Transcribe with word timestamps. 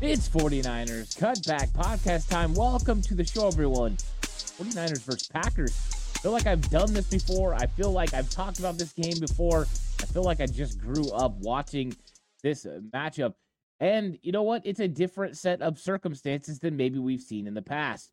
It's 0.00 0.28
49ers 0.28 1.18
Cutback 1.18 1.70
Podcast 1.72 2.30
time. 2.30 2.54
Welcome 2.54 3.02
to 3.02 3.16
the 3.16 3.24
show, 3.24 3.48
everyone. 3.48 3.96
49ers 4.22 5.02
versus 5.02 5.26
Packers. 5.26 5.76
I 6.14 6.18
feel 6.20 6.30
like 6.30 6.46
I've 6.46 6.70
done 6.70 6.92
this 6.92 7.08
before. 7.10 7.56
I 7.56 7.66
feel 7.66 7.90
like 7.90 8.14
I've 8.14 8.30
talked 8.30 8.60
about 8.60 8.78
this 8.78 8.92
game 8.92 9.18
before. 9.18 9.62
I 10.00 10.04
feel 10.06 10.22
like 10.22 10.40
I 10.40 10.46
just 10.46 10.78
grew 10.78 11.10
up 11.10 11.36
watching 11.38 11.96
this 12.44 12.64
uh, 12.64 12.78
matchup. 12.94 13.34
And 13.80 14.16
you 14.22 14.30
know 14.30 14.44
what? 14.44 14.62
It's 14.64 14.78
a 14.78 14.86
different 14.86 15.36
set 15.36 15.60
of 15.62 15.80
circumstances 15.80 16.60
than 16.60 16.76
maybe 16.76 17.00
we've 17.00 17.20
seen 17.20 17.48
in 17.48 17.54
the 17.54 17.60
past 17.60 18.12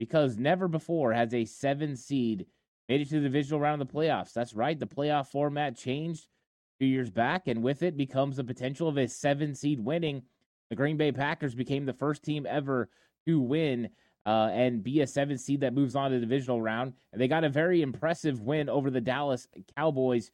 because 0.00 0.36
never 0.36 0.66
before 0.66 1.12
has 1.12 1.32
a 1.32 1.44
seven 1.44 1.96
seed 1.96 2.46
made 2.88 3.02
it 3.02 3.08
to 3.10 3.20
the 3.20 3.28
divisional 3.28 3.60
round 3.60 3.80
of 3.80 3.86
the 3.86 3.94
playoffs. 3.94 4.32
That's 4.32 4.52
right. 4.52 4.76
The 4.76 4.84
playoff 4.84 5.28
format 5.28 5.76
changed 5.76 6.26
two 6.80 6.86
years 6.86 7.08
back, 7.08 7.46
and 7.46 7.62
with 7.62 7.84
it 7.84 7.96
becomes 7.96 8.36
the 8.36 8.42
potential 8.42 8.88
of 8.88 8.98
a 8.98 9.06
seven 9.06 9.54
seed 9.54 9.78
winning 9.78 10.22
the 10.70 10.76
Green 10.76 10.96
Bay 10.96 11.12
Packers 11.12 11.54
became 11.54 11.84
the 11.84 11.92
first 11.92 12.22
team 12.22 12.46
ever 12.48 12.88
to 13.26 13.40
win 13.40 13.90
uh, 14.24 14.50
and 14.52 14.82
be 14.82 15.00
a 15.00 15.06
seven 15.06 15.36
seed 15.36 15.60
that 15.60 15.74
moves 15.74 15.96
on 15.96 16.10
to 16.10 16.16
the 16.16 16.20
divisional 16.20 16.62
round. 16.62 16.94
And 17.12 17.20
they 17.20 17.28
got 17.28 17.44
a 17.44 17.48
very 17.48 17.82
impressive 17.82 18.40
win 18.40 18.68
over 18.68 18.90
the 18.90 19.00
Dallas 19.00 19.48
Cowboys 19.76 20.30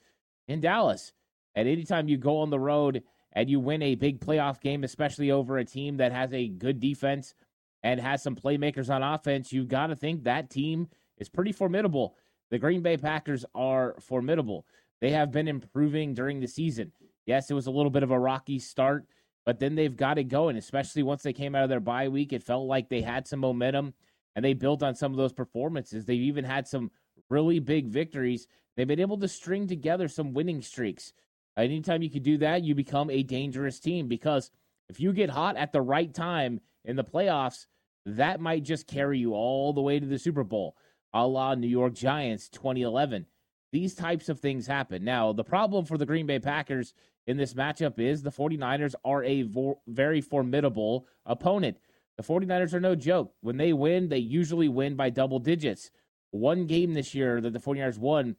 in 0.46 0.60
Dallas. 0.60 1.12
And 1.54 1.66
anytime 1.66 2.08
you 2.08 2.18
go 2.18 2.38
on 2.38 2.50
the 2.50 2.58
road 2.58 3.02
and 3.32 3.48
you 3.48 3.58
win 3.58 3.82
a 3.82 3.94
big 3.94 4.20
playoff 4.20 4.60
game, 4.60 4.84
especially 4.84 5.30
over 5.30 5.58
a 5.58 5.64
team 5.64 5.96
that 5.96 6.12
has 6.12 6.32
a 6.32 6.48
good 6.48 6.80
defense 6.80 7.34
and 7.82 8.00
has 8.00 8.22
some 8.22 8.36
playmakers 8.36 8.94
on 8.94 9.02
offense, 9.02 9.52
you've 9.52 9.68
got 9.68 9.86
to 9.86 9.96
think 9.96 10.24
that 10.24 10.50
team 10.50 10.88
is 11.18 11.28
pretty 11.28 11.52
formidable. 11.52 12.16
The 12.50 12.58
Green 12.58 12.82
Bay 12.82 12.96
Packers 12.96 13.44
are 13.54 13.96
formidable. 14.00 14.66
They 15.00 15.10
have 15.10 15.32
been 15.32 15.48
improving 15.48 16.14
during 16.14 16.40
the 16.40 16.46
season. 16.46 16.92
Yes, 17.24 17.50
it 17.50 17.54
was 17.54 17.66
a 17.66 17.70
little 17.72 17.90
bit 17.90 18.02
of 18.02 18.10
a 18.10 18.18
rocky 18.18 18.58
start 18.58 19.06
but 19.46 19.60
then 19.60 19.76
they've 19.76 19.96
got 19.96 20.18
it 20.18 20.24
going, 20.24 20.56
especially 20.56 21.04
once 21.04 21.22
they 21.22 21.32
came 21.32 21.54
out 21.54 21.62
of 21.62 21.70
their 21.70 21.80
bye 21.80 22.08
week. 22.08 22.32
It 22.32 22.42
felt 22.42 22.66
like 22.66 22.88
they 22.88 23.00
had 23.00 23.28
some 23.28 23.38
momentum 23.38 23.94
and 24.34 24.44
they 24.44 24.52
built 24.52 24.82
on 24.82 24.96
some 24.96 25.12
of 25.12 25.16
those 25.16 25.32
performances. 25.32 26.04
They've 26.04 26.20
even 26.20 26.44
had 26.44 26.66
some 26.66 26.90
really 27.30 27.60
big 27.60 27.86
victories. 27.86 28.48
They've 28.76 28.88
been 28.88 29.00
able 29.00 29.18
to 29.18 29.28
string 29.28 29.68
together 29.68 30.08
some 30.08 30.34
winning 30.34 30.62
streaks. 30.62 31.12
Anytime 31.56 32.02
you 32.02 32.10
can 32.10 32.24
do 32.24 32.36
that, 32.38 32.64
you 32.64 32.74
become 32.74 33.08
a 33.08 33.22
dangerous 33.22 33.78
team 33.78 34.08
because 34.08 34.50
if 34.88 35.00
you 35.00 35.12
get 35.12 35.30
hot 35.30 35.56
at 35.56 35.72
the 35.72 35.80
right 35.80 36.12
time 36.12 36.60
in 36.84 36.96
the 36.96 37.04
playoffs, 37.04 37.66
that 38.04 38.40
might 38.40 38.64
just 38.64 38.86
carry 38.86 39.18
you 39.18 39.32
all 39.32 39.72
the 39.72 39.80
way 39.80 39.98
to 39.98 40.06
the 40.06 40.18
Super 40.18 40.44
Bowl, 40.44 40.76
a 41.14 41.26
la 41.26 41.54
New 41.54 41.68
York 41.68 41.94
Giants 41.94 42.48
2011. 42.48 43.26
These 43.72 43.94
types 43.94 44.28
of 44.28 44.40
things 44.40 44.66
happen. 44.66 45.04
Now, 45.04 45.32
the 45.32 45.44
problem 45.44 45.84
for 45.84 45.98
the 45.98 46.06
Green 46.06 46.26
Bay 46.26 46.38
Packers 46.38 46.94
in 47.26 47.36
this 47.36 47.54
matchup 47.54 47.98
is 47.98 48.22
the 48.22 48.30
49ers 48.30 48.94
are 49.04 49.24
a 49.24 49.42
vo- 49.42 49.80
very 49.86 50.20
formidable 50.20 51.06
opponent. 51.24 51.78
The 52.16 52.22
49ers 52.22 52.72
are 52.72 52.80
no 52.80 52.94
joke. 52.94 53.34
When 53.40 53.56
they 53.56 53.72
win, 53.72 54.08
they 54.08 54.18
usually 54.18 54.68
win 54.68 54.96
by 54.96 55.10
double 55.10 55.38
digits. 55.38 55.90
One 56.30 56.66
game 56.66 56.94
this 56.94 57.14
year 57.14 57.40
that 57.40 57.52
the 57.52 57.58
49ers 57.58 57.98
won 57.98 58.36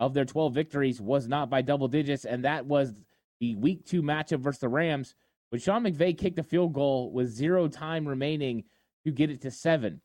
of 0.00 0.14
their 0.14 0.24
12 0.24 0.54
victories 0.54 1.00
was 1.00 1.28
not 1.28 1.50
by 1.50 1.62
double 1.62 1.88
digits, 1.88 2.24
and 2.24 2.44
that 2.44 2.66
was 2.66 3.02
the 3.40 3.54
week 3.56 3.84
two 3.84 4.02
matchup 4.02 4.40
versus 4.40 4.60
the 4.60 4.68
Rams 4.68 5.14
when 5.50 5.60
Sean 5.60 5.84
McVay 5.84 6.16
kicked 6.16 6.38
a 6.38 6.42
field 6.42 6.72
goal 6.72 7.10
with 7.12 7.28
zero 7.28 7.68
time 7.68 8.06
remaining 8.06 8.64
to 9.04 9.10
get 9.10 9.30
it 9.30 9.40
to 9.42 9.50
seven. 9.50 10.00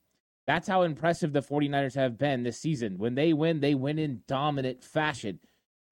That's 0.45 0.67
how 0.67 0.81
impressive 0.81 1.31
the 1.31 1.41
49ers 1.41 1.95
have 1.95 2.17
been 2.17 2.43
this 2.43 2.59
season. 2.59 2.97
When 2.97 3.16
they 3.16 3.33
win, 3.33 3.59
they 3.59 3.75
win 3.75 3.97
in 3.99 4.22
dominant 4.27 4.83
fashion. 4.83 5.39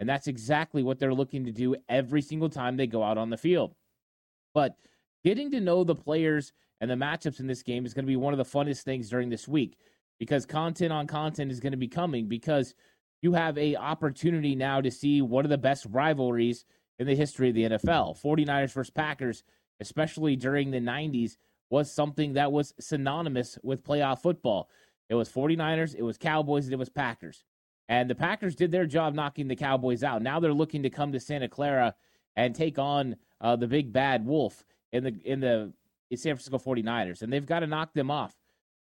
And 0.01 0.09
that's 0.09 0.25
exactly 0.27 0.81
what 0.81 0.97
they're 0.97 1.13
looking 1.13 1.45
to 1.45 1.51
do 1.51 1.75
every 1.87 2.23
single 2.23 2.49
time 2.49 2.75
they 2.75 2.87
go 2.87 3.03
out 3.03 3.19
on 3.19 3.29
the 3.29 3.37
field. 3.37 3.75
But 4.51 4.75
getting 5.23 5.51
to 5.51 5.61
know 5.61 5.83
the 5.83 5.93
players 5.93 6.53
and 6.81 6.89
the 6.89 6.95
matchups 6.95 7.39
in 7.39 7.45
this 7.45 7.61
game 7.61 7.85
is 7.85 7.93
going 7.93 8.05
to 8.05 8.11
be 8.11 8.15
one 8.15 8.33
of 8.33 8.39
the 8.39 8.43
funnest 8.43 8.81
things 8.81 9.09
during 9.09 9.29
this 9.29 9.47
week 9.47 9.77
because 10.19 10.47
content 10.47 10.91
on 10.91 11.05
content 11.05 11.51
is 11.51 11.59
going 11.59 11.71
to 11.71 11.77
be 11.77 11.87
coming 11.87 12.27
because 12.27 12.73
you 13.21 13.33
have 13.33 13.55
a 13.59 13.75
opportunity 13.75 14.55
now 14.55 14.81
to 14.81 14.89
see 14.89 15.21
one 15.21 15.45
of 15.45 15.51
the 15.51 15.57
best 15.57 15.85
rivalries 15.91 16.65
in 16.97 17.05
the 17.05 17.15
history 17.15 17.49
of 17.49 17.55
the 17.55 17.63
NFL. 17.69 18.19
49ers 18.19 18.73
versus 18.73 18.89
Packers, 18.89 19.43
especially 19.79 20.35
during 20.35 20.71
the 20.71 20.79
90s, 20.79 21.37
was 21.69 21.91
something 21.91 22.33
that 22.33 22.51
was 22.51 22.73
synonymous 22.79 23.59
with 23.61 23.83
playoff 23.83 24.23
football. 24.23 24.67
It 25.09 25.15
was 25.15 25.29
49ers, 25.29 25.93
it 25.95 26.01
was 26.01 26.17
Cowboys, 26.17 26.65
and 26.65 26.73
it 26.73 26.79
was 26.79 26.89
Packers. 26.89 27.43
And 27.91 28.09
the 28.09 28.15
Packers 28.15 28.55
did 28.55 28.71
their 28.71 28.85
job 28.85 29.13
knocking 29.13 29.49
the 29.49 29.55
Cowboys 29.55 30.01
out. 30.01 30.21
Now 30.21 30.39
they're 30.39 30.53
looking 30.53 30.83
to 30.83 30.89
come 30.89 31.11
to 31.11 31.19
Santa 31.19 31.49
Clara 31.49 31.93
and 32.37 32.55
take 32.55 32.79
on 32.79 33.17
uh, 33.41 33.57
the 33.57 33.67
big 33.67 33.91
bad 33.91 34.25
wolf 34.25 34.63
in 34.93 35.03
the 35.03 35.13
in 35.25 35.41
the 35.41 35.73
San 36.15 36.37
Francisco 36.37 36.57
49ers. 36.57 37.21
And 37.21 37.31
they've 37.31 37.45
got 37.45 37.59
to 37.59 37.67
knock 37.67 37.93
them 37.93 38.09
off. 38.09 38.33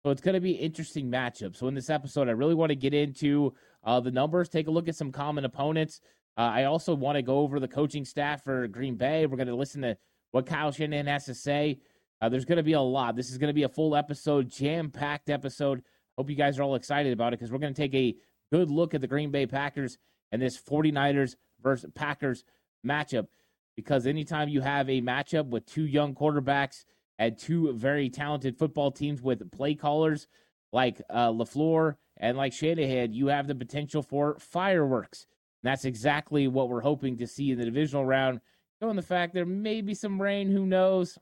So 0.02 0.10
it's 0.10 0.22
going 0.22 0.36
to 0.36 0.40
be 0.40 0.52
interesting 0.52 1.10
matchup. 1.10 1.54
So 1.54 1.68
in 1.68 1.74
this 1.74 1.90
episode, 1.90 2.28
I 2.28 2.32
really 2.32 2.54
want 2.54 2.70
to 2.70 2.76
get 2.76 2.94
into 2.94 3.52
uh, 3.84 4.00
the 4.00 4.10
numbers, 4.10 4.48
take 4.48 4.68
a 4.68 4.70
look 4.70 4.88
at 4.88 4.96
some 4.96 5.12
common 5.12 5.44
opponents. 5.44 6.00
Uh, 6.38 6.40
I 6.40 6.64
also 6.64 6.94
want 6.94 7.16
to 7.16 7.22
go 7.22 7.40
over 7.40 7.60
the 7.60 7.68
coaching 7.68 8.06
staff 8.06 8.42
for 8.42 8.66
Green 8.68 8.96
Bay. 8.96 9.26
We're 9.26 9.36
going 9.36 9.48
to 9.48 9.54
listen 9.54 9.82
to 9.82 9.98
what 10.30 10.46
Kyle 10.46 10.72
Shanahan 10.72 11.06
has 11.08 11.26
to 11.26 11.34
say. 11.34 11.78
Uh, 12.22 12.30
there's 12.30 12.46
going 12.46 12.56
to 12.56 12.62
be 12.62 12.72
a 12.72 12.80
lot. 12.80 13.16
This 13.16 13.30
is 13.30 13.36
going 13.36 13.48
to 13.48 13.54
be 13.54 13.64
a 13.64 13.68
full 13.68 13.96
episode, 13.96 14.48
jam 14.48 14.90
packed 14.90 15.28
episode. 15.28 15.82
Hope 16.16 16.30
you 16.30 16.36
guys 16.36 16.58
are 16.58 16.62
all 16.62 16.74
excited 16.74 17.12
about 17.12 17.34
it 17.34 17.38
because 17.38 17.52
we're 17.52 17.58
going 17.58 17.74
to 17.74 17.82
take 17.82 17.94
a 17.94 18.14
good 18.52 18.70
look 18.70 18.94
at 18.94 19.00
the 19.00 19.06
Green 19.06 19.30
Bay 19.30 19.46
Packers 19.46 19.98
and 20.32 20.40
this 20.40 20.60
49ers 20.60 21.36
versus 21.62 21.90
Packers 21.94 22.44
matchup 22.86 23.26
because 23.76 24.06
anytime 24.06 24.48
you 24.48 24.60
have 24.60 24.88
a 24.88 25.00
matchup 25.00 25.48
with 25.48 25.66
two 25.66 25.86
young 25.86 26.14
quarterbacks 26.14 26.84
and 27.18 27.38
two 27.38 27.72
very 27.72 28.08
talented 28.08 28.56
football 28.56 28.90
teams 28.90 29.22
with 29.22 29.50
play 29.50 29.74
callers 29.74 30.26
like 30.72 31.00
uh, 31.10 31.30
LaFleur 31.30 31.96
and 32.16 32.36
like 32.36 32.52
Shanahan, 32.52 33.12
you 33.12 33.28
have 33.28 33.46
the 33.46 33.54
potential 33.54 34.02
for 34.02 34.36
fireworks. 34.38 35.26
And 35.62 35.70
that's 35.70 35.84
exactly 35.84 36.48
what 36.48 36.68
we're 36.68 36.80
hoping 36.80 37.16
to 37.18 37.26
see 37.26 37.50
in 37.50 37.58
the 37.58 37.64
divisional 37.64 38.04
round. 38.04 38.40
Knowing 38.80 38.96
the 38.96 39.02
fact 39.02 39.34
there 39.34 39.46
may 39.46 39.80
be 39.80 39.94
some 39.94 40.20
rain, 40.20 40.50
who 40.50 40.66
knows? 40.66 41.18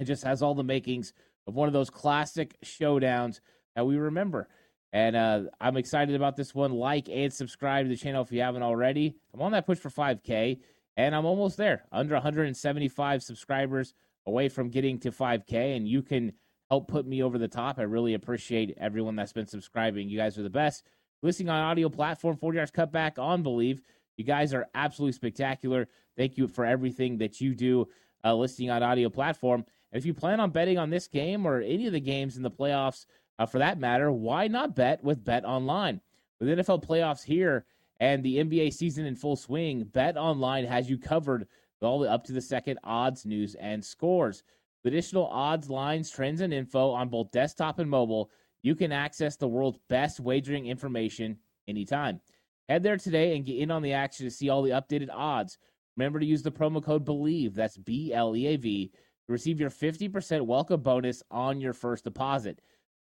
It 0.00 0.04
just 0.04 0.24
has 0.24 0.42
all 0.42 0.54
the 0.54 0.64
makings 0.64 1.12
of 1.46 1.54
one 1.54 1.68
of 1.68 1.72
those 1.72 1.90
classic 1.90 2.56
showdowns 2.64 3.40
that 3.76 3.86
we 3.86 3.96
remember. 3.96 4.48
And 4.92 5.16
uh, 5.16 5.42
I'm 5.60 5.76
excited 5.76 6.14
about 6.14 6.36
this 6.36 6.54
one. 6.54 6.72
Like 6.72 7.08
and 7.08 7.32
subscribe 7.32 7.86
to 7.86 7.88
the 7.88 7.96
channel 7.96 8.22
if 8.22 8.32
you 8.32 8.40
haven't 8.40 8.62
already. 8.62 9.16
I'm 9.32 9.40
on 9.40 9.52
that 9.52 9.66
push 9.66 9.78
for 9.78 9.88
5K, 9.90 10.58
and 10.96 11.14
I'm 11.14 11.24
almost 11.24 11.56
there, 11.56 11.84
under 11.90 12.14
175 12.14 13.22
subscribers 13.22 13.94
away 14.26 14.48
from 14.48 14.68
getting 14.68 14.98
to 15.00 15.10
5K. 15.10 15.76
And 15.76 15.88
you 15.88 16.02
can 16.02 16.32
help 16.68 16.88
put 16.88 17.06
me 17.06 17.22
over 17.22 17.38
the 17.38 17.48
top. 17.48 17.78
I 17.78 17.82
really 17.82 18.14
appreciate 18.14 18.76
everyone 18.78 19.16
that's 19.16 19.32
been 19.32 19.46
subscribing. 19.46 20.08
You 20.08 20.18
guys 20.18 20.38
are 20.38 20.42
the 20.42 20.50
best. 20.50 20.84
Listening 21.22 21.48
on 21.48 21.60
audio 21.60 21.88
platform, 21.88 22.36
40 22.36 22.56
yards 22.56 22.70
cutback 22.70 23.18
on 23.18 23.42
Bleav. 23.42 23.80
You 24.16 24.24
guys 24.24 24.52
are 24.52 24.66
absolutely 24.74 25.12
spectacular. 25.12 25.88
Thank 26.16 26.36
you 26.36 26.48
for 26.48 26.66
everything 26.66 27.18
that 27.18 27.40
you 27.40 27.54
do 27.54 27.88
uh, 28.24 28.34
listening 28.34 28.70
on 28.70 28.82
audio 28.82 29.08
platform. 29.08 29.64
And 29.92 30.00
if 30.00 30.06
you 30.06 30.14
plan 30.14 30.40
on 30.40 30.50
betting 30.50 30.78
on 30.78 30.90
this 30.90 31.06
game 31.08 31.46
or 31.46 31.60
any 31.60 31.86
of 31.86 31.92
the 31.92 32.00
games 32.00 32.36
in 32.36 32.42
the 32.42 32.50
playoffs, 32.50 33.06
uh, 33.38 33.46
for 33.46 33.58
that 33.58 33.78
matter, 33.78 34.12
why 34.12 34.48
not 34.48 34.76
bet 34.76 35.02
with 35.02 35.24
Bet 35.24 35.44
Online? 35.44 36.00
With 36.40 36.48
NFL 36.48 36.84
playoffs 36.84 37.24
here 37.24 37.66
and 38.00 38.22
the 38.22 38.38
NBA 38.38 38.72
season 38.72 39.06
in 39.06 39.16
full 39.16 39.36
swing, 39.36 39.84
Bet 39.84 40.16
Online 40.16 40.64
has 40.64 40.90
you 40.90 40.98
covered 40.98 41.46
all 41.80 41.98
the 41.98 42.10
up 42.10 42.24
to 42.24 42.32
the 42.32 42.40
second 42.40 42.78
odds, 42.84 43.26
news, 43.26 43.54
and 43.56 43.84
scores. 43.84 44.42
With 44.82 44.92
additional 44.92 45.26
odds, 45.26 45.70
lines, 45.70 46.10
trends, 46.10 46.40
and 46.40 46.52
info 46.52 46.90
on 46.90 47.08
both 47.08 47.30
desktop 47.30 47.78
and 47.78 47.88
mobile, 47.88 48.30
you 48.62 48.74
can 48.74 48.92
access 48.92 49.36
the 49.36 49.48
world's 49.48 49.78
best 49.88 50.20
wagering 50.20 50.66
information 50.66 51.36
anytime. 51.68 52.20
Head 52.68 52.82
there 52.82 52.96
today 52.96 53.36
and 53.36 53.44
get 53.44 53.58
in 53.58 53.70
on 53.70 53.82
the 53.82 53.92
action 53.92 54.24
to 54.26 54.30
see 54.30 54.48
all 54.48 54.62
the 54.62 54.70
updated 54.70 55.08
odds. 55.12 55.58
Remember 55.96 56.20
to 56.20 56.26
use 56.26 56.42
the 56.42 56.50
promo 56.50 56.82
code 56.82 57.04
BLEAV, 57.04 57.54
that's 57.54 57.76
B 57.76 58.12
L 58.12 58.36
E 58.36 58.46
A 58.46 58.56
V, 58.56 58.90
to 59.26 59.32
receive 59.32 59.60
your 59.60 59.70
50% 59.70 60.46
welcome 60.46 60.80
bonus 60.80 61.22
on 61.30 61.60
your 61.60 61.72
first 61.72 62.04
deposit 62.04 62.60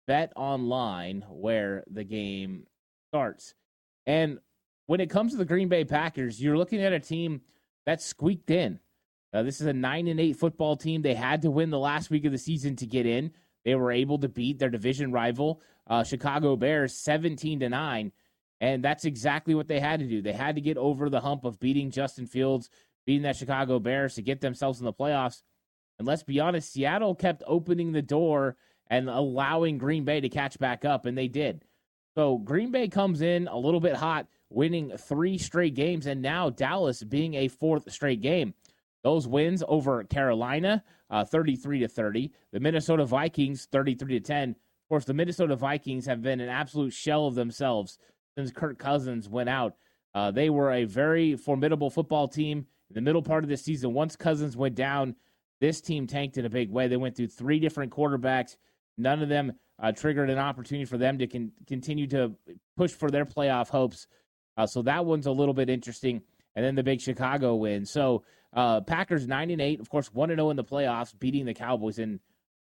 bet 0.07 0.33
online 0.37 1.25
where 1.29 1.85
the 1.91 2.05
game 2.05 2.67
starts. 3.11 3.55
And 4.07 4.39
when 4.87 5.01
it 5.01 5.11
comes 5.11 5.33
to 5.33 5.39
the 5.39 5.45
Green 5.45 5.69
Bay 5.69 5.85
Packers, 5.85 6.41
you're 6.41 6.59
looking 6.59 6.83
at 6.83 6.93
a 6.93 7.01
team 7.01 7.41
that's 7.87 8.05
squeaked 8.05 8.51
in. 8.51 8.81
Uh, 9.33 9.43
this 9.43 9.61
is 9.61 9.67
a 9.67 9.73
nine 9.73 10.07
and 10.07 10.21
eight 10.21 10.37
football 10.37 10.77
team. 10.77 11.03
They 11.03 11.15
had 11.15 11.43
to 11.43 11.51
win 11.51 11.71
the 11.71 11.79
last 11.79 12.11
week 12.11 12.25
of 12.25 12.33
the 12.33 12.39
season 12.39 12.77
to 12.77 12.87
get 12.87 13.07
in. 13.07 13.33
They 13.65 13.75
were 13.75 13.91
able 13.91 14.19
to 14.19 14.29
beat 14.29 14.59
their 14.59 14.69
division 14.69 15.11
rival, 15.11 15.61
uh, 15.89 16.05
Chicago 16.05 16.55
Bears, 16.55 16.95
17 16.95 17.61
to 17.61 17.69
9. 17.69 18.13
And 18.61 18.85
that's 18.85 19.05
exactly 19.05 19.55
what 19.55 19.69
they 19.69 19.81
had 19.81 20.01
to 20.01 20.07
do. 20.07 20.23
They 20.23 20.33
had 20.33 20.55
to 20.55 20.61
get 20.61 20.77
over 20.77 21.11
the 21.11 21.21
hump 21.21 21.45
of 21.45 21.59
beating 21.59 21.91
Justin 21.91 22.27
Fields, 22.27 22.71
beating 23.07 23.23
that 23.23 23.37
Chicago 23.37 23.79
Bears 23.79 24.15
to 24.15 24.23
get 24.23 24.41
themselves 24.41 24.79
in 24.79 24.85
the 24.85 24.93
playoffs. 24.93 25.43
And 25.99 26.07
let's 26.07 26.23
be 26.23 26.41
honest, 26.41 26.73
Seattle 26.73 27.15
kept 27.15 27.43
opening 27.47 27.93
the 27.93 28.03
door 28.03 28.57
and 28.89 29.09
allowing 29.09 29.79
Green 29.79 30.05
Bay 30.05 30.21
to 30.21 30.29
catch 30.29 30.59
back 30.59 30.85
up, 30.85 31.07
and 31.07 31.17
they 31.17 31.29
did. 31.29 31.65
So 32.15 32.39
Green 32.39 32.71
Bay 32.71 32.89
comes 32.89 33.23
in 33.23 33.49
a 33.49 33.59
little 33.59 33.81
bit 33.81 33.97
hot, 33.97 34.29
winning 34.51 34.97
three 34.97 35.39
straight 35.39 35.75
games, 35.75 36.07
and 36.07 36.23
now 36.23 36.51
Dallas 36.51 37.03
being 37.03 37.35
a 37.35 37.49
fourth 37.49 37.91
straight 37.91 38.21
game. 38.21 38.55
Those 39.03 39.29
wins 39.29 39.63
over 39.67 40.03
Carolina, 40.05 40.83
uh, 41.11 41.25
33 41.25 41.81
to 41.81 41.89
30. 41.89 42.33
The 42.53 42.61
Minnesota 42.61 43.05
Vikings, 43.05 43.67
33 43.71 44.19
to 44.19 44.21
10. 44.21 44.51
Of 44.51 44.89
course, 44.89 45.05
the 45.05 45.15
Minnesota 45.15 45.57
Vikings 45.57 46.07
have 46.07 46.23
been 46.23 46.41
an 46.41 46.49
absolute 46.49 46.93
shell 46.93 47.27
of 47.27 47.35
themselves 47.35 47.99
since 48.37 48.51
Kirk 48.51 48.79
Cousins 48.79 49.29
went 49.29 49.49
out. 49.49 49.77
Uh, 50.15 50.31
they 50.31 50.49
were 50.49 50.73
a 50.73 50.85
very 50.85 51.37
formidable 51.37 51.91
football 51.91 52.29
team 52.29 52.67
in 52.89 52.95
the 52.95 53.01
middle 53.01 53.23
part 53.23 53.45
of 53.45 53.51
the 53.51 53.57
season. 53.57 53.93
Once 53.93 54.17
Cousins 54.17 54.57
went 54.57 54.75
down, 54.75 55.17
this 55.61 55.81
team 55.81 56.07
tanked 56.07 56.39
in 56.39 56.47
a 56.47 56.51
big 56.51 56.71
way. 56.71 56.89
They 56.89 56.97
went 56.97 57.17
through 57.17 57.29
three 57.29 57.59
different 57.59 57.93
quarterbacks. 57.93 58.57
None 58.97 59.23
of 59.23 59.29
them 59.29 59.53
uh, 59.83 59.93
triggered 59.93 60.31
an 60.31 60.39
opportunity 60.39 60.85
for 60.85 60.99
them 60.99 61.19
to 61.19 61.27
con- 61.27 61.53
continue 61.67 62.07
to 62.09 62.35
push 62.77 62.93
for 62.93 63.11
their 63.11 63.25
playoff 63.25 63.69
hopes. 63.69 64.07
Uh, 64.57 64.67
so 64.67 64.83
that 64.83 65.05
one's 65.05 65.27
a 65.27 65.33
little 65.33 65.55
bit 65.55 65.69
interesting. 65.69 66.23
And 66.55 66.65
then 66.65 66.77
the 66.77 66.85
big 66.85 67.01
Chicago 67.01 67.57
win. 67.57 67.85
So 67.85 68.23
uh, 68.53 68.81
Packers 68.83 69.27
nine 69.27 69.51
and 69.51 69.61
eight, 69.61 69.81
of 69.81 69.91
course, 69.91 70.13
one 70.13 70.31
and 70.31 70.39
zero 70.39 70.49
oh 70.49 70.51
in 70.51 70.57
the 70.57 70.65
playoffs, 70.65 71.19
beating 71.19 71.45
the 71.45 71.55
Cowboys 71.55 71.99
and 71.99 72.21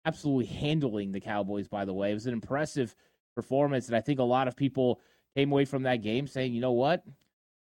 absolutely 0.04 0.46
handling 0.46 1.12
the 1.12 1.22
Cowboys. 1.22 1.68
By 1.68 1.86
the 1.86 1.94
way, 1.94 2.12
it 2.12 2.16
was 2.16 2.28
an 2.28 2.34
impressive 2.34 2.94
performance, 3.36 3.88
and 3.88 3.96
I 3.96 4.02
think 4.02 4.20
a 4.20 4.24
lot 4.24 4.48
of 4.48 4.58
people 4.58 5.00
came 5.36 5.52
away 5.52 5.64
from 5.64 5.84
that 5.84 6.02
game 6.02 6.28
saying, 6.28 6.54
you 6.54 6.60
know 6.60 6.72
what, 6.72 7.04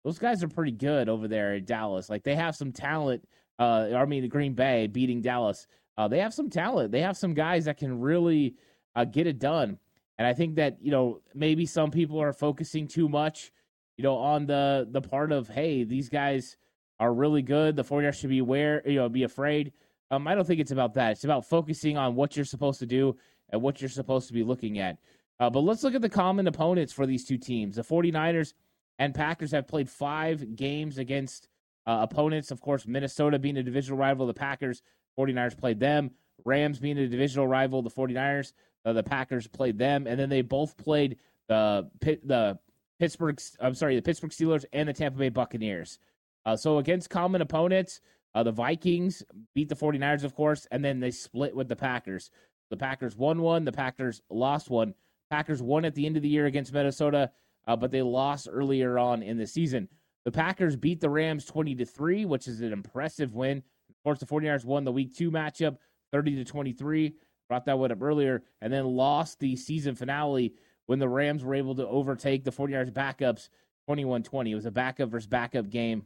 those 0.04 0.18
guys 0.18 0.42
are 0.42 0.48
pretty 0.48 0.72
good 0.72 1.08
over 1.08 1.28
there 1.28 1.54
at 1.54 1.66
Dallas. 1.66 2.08
Like 2.08 2.22
they 2.22 2.36
have 2.36 2.56
some 2.56 2.72
talent. 2.72 3.28
Uh, 3.58 3.88
I 3.94 4.04
mean, 4.06 4.22
the 4.22 4.28
Green 4.28 4.54
Bay 4.54 4.86
beating 4.86 5.20
Dallas. 5.20 5.66
Uh, 5.98 6.06
they 6.06 6.20
have 6.20 6.32
some 6.32 6.48
talent. 6.48 6.92
They 6.92 7.00
have 7.00 7.16
some 7.16 7.34
guys 7.34 7.64
that 7.66 7.76
can 7.76 8.00
really 8.00 8.54
uh, 8.94 9.04
get 9.04 9.26
it 9.26 9.40
done. 9.40 9.78
And 10.16 10.26
I 10.26 10.32
think 10.32 10.54
that 10.54 10.78
you 10.80 10.90
know 10.90 11.20
maybe 11.34 11.66
some 11.66 11.90
people 11.90 12.22
are 12.22 12.32
focusing 12.32 12.86
too 12.88 13.08
much, 13.08 13.52
you 13.96 14.04
know, 14.04 14.16
on 14.16 14.46
the 14.46 14.88
the 14.90 15.02
part 15.02 15.32
of 15.32 15.48
hey 15.48 15.84
these 15.84 16.08
guys 16.08 16.56
are 17.00 17.12
really 17.12 17.42
good. 17.42 17.76
The 17.76 17.84
49ers 17.84 18.14
should 18.14 18.30
be 18.30 18.38
aware, 18.38 18.82
you 18.86 18.96
know, 18.96 19.08
be 19.08 19.24
afraid. 19.24 19.72
Um, 20.10 20.26
I 20.26 20.34
don't 20.34 20.46
think 20.46 20.60
it's 20.60 20.70
about 20.70 20.94
that. 20.94 21.12
It's 21.12 21.24
about 21.24 21.44
focusing 21.46 21.96
on 21.96 22.14
what 22.14 22.34
you're 22.34 22.44
supposed 22.44 22.78
to 22.78 22.86
do 22.86 23.16
and 23.50 23.60
what 23.60 23.80
you're 23.80 23.90
supposed 23.90 24.28
to 24.28 24.32
be 24.32 24.42
looking 24.42 24.78
at. 24.78 24.98
Uh, 25.40 25.50
but 25.50 25.60
let's 25.60 25.84
look 25.84 25.94
at 25.94 26.02
the 26.02 26.08
common 26.08 26.46
opponents 26.48 26.92
for 26.92 27.06
these 27.06 27.24
two 27.24 27.38
teams. 27.38 27.76
The 27.76 27.82
49ers 27.82 28.54
and 28.98 29.14
Packers 29.14 29.52
have 29.52 29.68
played 29.68 29.88
five 29.88 30.56
games 30.56 30.98
against 30.98 31.48
uh, 31.86 31.98
opponents. 32.00 32.50
Of 32.50 32.60
course, 32.60 32.86
Minnesota 32.86 33.38
being 33.38 33.56
a 33.56 33.62
divisional 33.62 33.98
rival, 33.98 34.26
the 34.26 34.34
Packers, 34.34 34.82
49ers 35.18 35.58
played 35.58 35.80
them. 35.80 36.10
Rams 36.44 36.78
being 36.78 36.98
a 36.98 37.08
divisional 37.08 37.48
rival, 37.48 37.82
the 37.82 37.90
49ers, 37.90 38.52
uh, 38.84 38.92
the 38.92 39.02
Packers 39.02 39.46
played 39.46 39.78
them. 39.78 40.06
And 40.06 40.18
then 40.18 40.28
they 40.28 40.42
both 40.42 40.76
played 40.76 41.18
the 41.48 41.90
the 42.00 42.58
Pittsburgh, 42.98 43.40
I'm 43.60 43.74
sorry, 43.74 43.96
the 43.96 44.02
Pittsburgh 44.02 44.30
Steelers 44.30 44.64
and 44.72 44.88
the 44.88 44.92
Tampa 44.92 45.18
Bay 45.18 45.28
Buccaneers. 45.28 45.98
Uh, 46.44 46.56
so 46.56 46.78
against 46.78 47.10
common 47.10 47.42
opponents, 47.42 48.00
uh, 48.34 48.42
the 48.42 48.52
Vikings 48.52 49.22
beat 49.54 49.68
the 49.68 49.76
49ers, 49.76 50.24
of 50.24 50.34
course, 50.34 50.66
and 50.70 50.84
then 50.84 51.00
they 51.00 51.10
split 51.10 51.54
with 51.54 51.68
the 51.68 51.76
Packers. 51.76 52.30
The 52.70 52.76
Packers 52.76 53.16
won 53.16 53.40
one, 53.40 53.64
the 53.64 53.72
Packers 53.72 54.20
lost 54.30 54.68
one. 54.68 54.94
Packers 55.30 55.62
won 55.62 55.84
at 55.84 55.94
the 55.94 56.06
end 56.06 56.16
of 56.16 56.22
the 56.22 56.28
year 56.28 56.46
against 56.46 56.72
Minnesota, 56.72 57.30
uh, 57.66 57.76
but 57.76 57.90
they 57.90 58.02
lost 58.02 58.48
earlier 58.50 58.98
on 58.98 59.22
in 59.22 59.36
the 59.36 59.46
season. 59.46 59.88
The 60.24 60.32
Packers 60.32 60.76
beat 60.76 61.00
the 61.00 61.10
Rams 61.10 61.44
20 61.44 61.74
to 61.76 61.84
3, 61.84 62.24
which 62.24 62.48
is 62.48 62.60
an 62.60 62.72
impressive 62.72 63.34
win. 63.34 63.62
Of 63.98 64.04
course, 64.04 64.20
the 64.20 64.26
49ers 64.26 64.64
won 64.64 64.84
the 64.84 64.92
week 64.92 65.16
two 65.16 65.30
matchup 65.30 65.76
30 66.12 66.36
to 66.36 66.44
23. 66.44 67.14
Brought 67.48 67.64
that 67.64 67.78
one 67.78 67.90
up 67.90 68.02
earlier, 68.02 68.42
and 68.60 68.72
then 68.72 68.84
lost 68.84 69.40
the 69.40 69.56
season 69.56 69.94
finale 69.94 70.54
when 70.86 70.98
the 70.98 71.08
Rams 71.08 71.44
were 71.44 71.54
able 71.54 71.74
to 71.76 71.86
overtake 71.86 72.44
the 72.44 72.52
49ers 72.52 72.92
backups 72.92 73.48
21 73.86 74.22
20. 74.22 74.52
It 74.52 74.54
was 74.54 74.66
a 74.66 74.70
backup 74.70 75.08
versus 75.08 75.26
backup 75.26 75.70
game. 75.70 76.04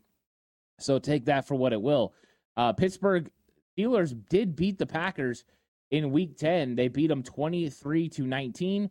So 0.79 0.99
take 0.99 1.25
that 1.27 1.47
for 1.47 1.55
what 1.55 1.73
it 1.73 1.83
will. 1.83 2.15
Uh, 2.57 2.73
Pittsburgh 2.73 3.31
Steelers 3.77 4.17
did 4.29 4.55
beat 4.55 4.79
the 4.79 4.87
Packers 4.87 5.45
in 5.91 6.11
week 6.11 6.37
10. 6.37 6.75
They 6.77 6.89
beat 6.89 7.09
them 7.09 7.23
23 7.23 8.09
to 8.11 8.27
19. 8.27 8.91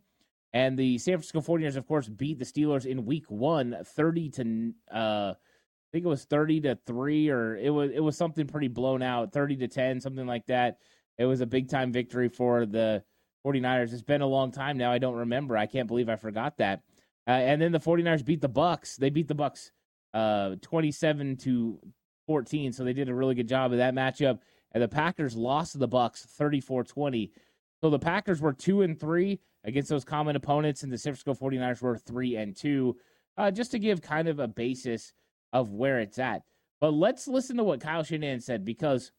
And 0.54 0.78
the 0.78 0.98
San 0.98 1.14
Francisco 1.14 1.40
49ers, 1.40 1.76
of 1.76 1.86
course, 1.86 2.08
beat 2.08 2.38
the 2.38 2.44
Steelers 2.44 2.84
in 2.84 3.06
week 3.06 3.30
one, 3.30 3.76
30 3.82 4.30
to 4.30 4.74
uh, 4.92 5.34
I 5.92 5.96
think 5.98 6.06
it 6.06 6.08
was 6.08 6.24
30 6.24 6.62
to 6.62 6.78
3 6.86 7.28
or 7.28 7.56
it 7.56 7.68
was 7.68 7.90
it 7.90 8.00
was 8.00 8.16
something 8.16 8.46
pretty 8.46 8.68
blown 8.68 9.02
out, 9.02 9.32
30 9.32 9.56
to 9.56 9.68
10, 9.68 10.00
something 10.00 10.26
like 10.26 10.46
that. 10.46 10.78
It 11.18 11.26
was 11.26 11.42
a 11.42 11.46
big 11.46 11.68
time 11.68 11.92
victory 11.92 12.30
for 12.30 12.64
the 12.64 13.04
49ers. 13.44 13.92
It's 13.92 14.00
been 14.00 14.22
a 14.22 14.26
long 14.26 14.52
time 14.52 14.78
now. 14.78 14.90
I 14.90 14.96
don't 14.96 15.16
remember. 15.16 15.54
I 15.54 15.66
can't 15.66 15.86
believe 15.86 16.08
I 16.08 16.16
forgot 16.16 16.56
that. 16.56 16.80
Uh, 17.28 17.32
and 17.32 17.60
then 17.60 17.72
the 17.72 17.78
49ers 17.78 18.24
beat 18.24 18.40
the 18.40 18.48
Bucks. 18.48 18.96
They 18.96 19.10
beat 19.10 19.28
the 19.28 19.34
Bucks 19.34 19.70
uh, 20.14 20.56
27 20.62 21.36
to 21.38 21.78
14. 22.26 22.72
So 22.72 22.84
they 22.84 22.94
did 22.94 23.10
a 23.10 23.14
really 23.14 23.34
good 23.34 23.48
job 23.48 23.72
of 23.72 23.78
that 23.78 23.94
matchup. 23.94 24.38
And 24.72 24.82
the 24.82 24.88
Packers 24.88 25.36
lost 25.36 25.72
to 25.72 25.78
the 25.78 25.88
Bucks 25.88 26.26
34-20. 26.40 27.32
So 27.82 27.90
the 27.90 27.98
Packers 27.98 28.40
were 28.40 28.54
2 28.54 28.80
and 28.80 28.98
3 28.98 29.38
against 29.64 29.90
those 29.90 30.06
common 30.06 30.36
opponents 30.36 30.82
and 30.82 30.90
the 30.90 30.96
San 30.96 31.14
Francisco 31.14 31.34
49ers 31.34 31.82
were 31.82 31.98
3 31.98 32.36
and 32.36 32.56
2. 32.56 32.96
Uh, 33.36 33.50
just 33.50 33.72
to 33.72 33.78
give 33.78 34.00
kind 34.00 34.28
of 34.28 34.38
a 34.38 34.48
basis 34.48 35.12
of 35.52 35.72
where 35.72 36.00
it's 36.00 36.18
at. 36.18 36.42
But 36.80 36.94
let's 36.94 37.28
listen 37.28 37.56
to 37.58 37.64
what 37.64 37.80
Kyle 37.80 38.02
Shanahan 38.02 38.40
said 38.40 38.64
because 38.64 39.12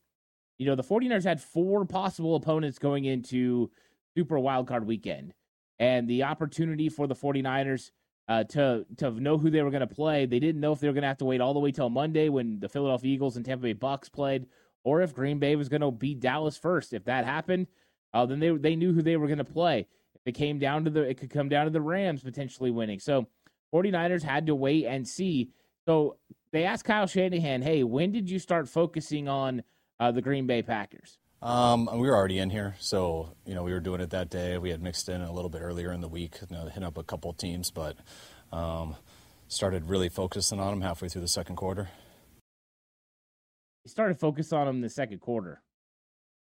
you 0.57 0.65
know 0.65 0.75
the 0.75 0.83
49ers 0.83 1.23
had 1.23 1.41
four 1.41 1.85
possible 1.85 2.35
opponents 2.35 2.79
going 2.79 3.05
into 3.05 3.71
Super 4.15 4.35
Wildcard 4.35 4.85
weekend. 4.85 5.33
And 5.79 6.07
the 6.07 6.23
opportunity 6.23 6.87
for 6.87 7.07
the 7.07 7.15
49ers 7.15 7.91
uh, 8.27 8.43
to 8.45 8.85
to 8.97 9.11
know 9.11 9.37
who 9.37 9.49
they 9.49 9.61
were 9.61 9.71
going 9.71 9.87
to 9.87 9.87
play. 9.87 10.25
They 10.25 10.39
didn't 10.39 10.61
know 10.61 10.71
if 10.71 10.79
they 10.79 10.87
were 10.87 10.93
going 10.93 11.03
to 11.03 11.07
have 11.07 11.17
to 11.17 11.25
wait 11.25 11.41
all 11.41 11.53
the 11.53 11.59
way 11.59 11.71
till 11.71 11.89
Monday 11.89 12.29
when 12.29 12.59
the 12.59 12.69
Philadelphia 12.69 13.13
Eagles 13.13 13.35
and 13.35 13.45
Tampa 13.45 13.63
Bay 13.63 13.73
Bucks 13.73 14.09
played, 14.09 14.45
or 14.83 15.01
if 15.01 15.13
Green 15.13 15.39
Bay 15.39 15.55
was 15.55 15.69
going 15.69 15.81
to 15.81 15.91
beat 15.91 16.19
Dallas 16.19 16.57
first. 16.57 16.93
If 16.93 17.05
that 17.05 17.25
happened, 17.25 17.67
uh, 18.13 18.25
then 18.25 18.39
they 18.39 18.51
they 18.51 18.75
knew 18.75 18.93
who 18.93 19.01
they 19.01 19.17
were 19.17 19.27
going 19.27 19.39
to 19.39 19.43
play. 19.43 19.87
If 20.15 20.21
it 20.25 20.33
came 20.33 20.57
down 20.57 20.85
to 20.85 20.89
the, 20.89 21.01
it 21.01 21.17
could 21.17 21.29
come 21.29 21.49
down 21.49 21.65
to 21.65 21.71
the 21.71 21.81
Rams 21.81 22.23
potentially 22.23 22.71
winning. 22.71 22.99
So 22.99 23.27
49ers 23.73 24.23
had 24.23 24.45
to 24.47 24.55
wait 24.55 24.85
and 24.85 25.07
see. 25.07 25.49
So 25.85 26.17
they 26.51 26.63
asked 26.63 26.85
Kyle 26.85 27.07
Shanahan, 27.07 27.61
"Hey, 27.61 27.83
when 27.83 28.11
did 28.11 28.29
you 28.29 28.39
start 28.39 28.69
focusing 28.69 29.27
on 29.27 29.63
uh, 29.99 30.11
the 30.11 30.21
Green 30.21 30.47
Bay 30.47 30.61
Packers?" 30.61 31.17
Um, 31.41 31.89
we 31.91 32.07
were 32.07 32.15
already 32.15 32.39
in 32.39 32.49
here, 32.49 32.75
so 32.79 33.35
you 33.45 33.53
know 33.53 33.63
we 33.63 33.73
were 33.73 33.81
doing 33.81 34.01
it 34.01 34.11
that 34.11 34.29
day. 34.29 34.57
We 34.57 34.69
had 34.69 34.81
mixed 34.81 35.09
in 35.09 35.21
a 35.21 35.31
little 35.31 35.49
bit 35.49 35.61
earlier 35.61 35.91
in 35.91 36.01
the 36.01 36.07
week, 36.07 36.37
you 36.49 36.55
know, 36.55 36.67
hit 36.67 36.83
up 36.83 36.97
a 36.97 37.03
couple 37.03 37.33
teams, 37.33 37.69
but 37.69 37.97
um, 38.51 38.95
started 39.49 39.89
really 39.89 40.09
focusing 40.09 40.59
on 40.59 40.71
them 40.71 40.81
halfway 40.81 41.09
through 41.09 41.21
the 41.21 41.27
second 41.27 41.57
quarter. 41.57 41.89
He 43.83 43.89
started 43.89 44.17
focusing 44.19 44.57
on 44.57 44.67
them 44.67 44.75
in 44.77 44.81
the 44.81 44.89
second 44.89 45.19
quarter. 45.19 45.61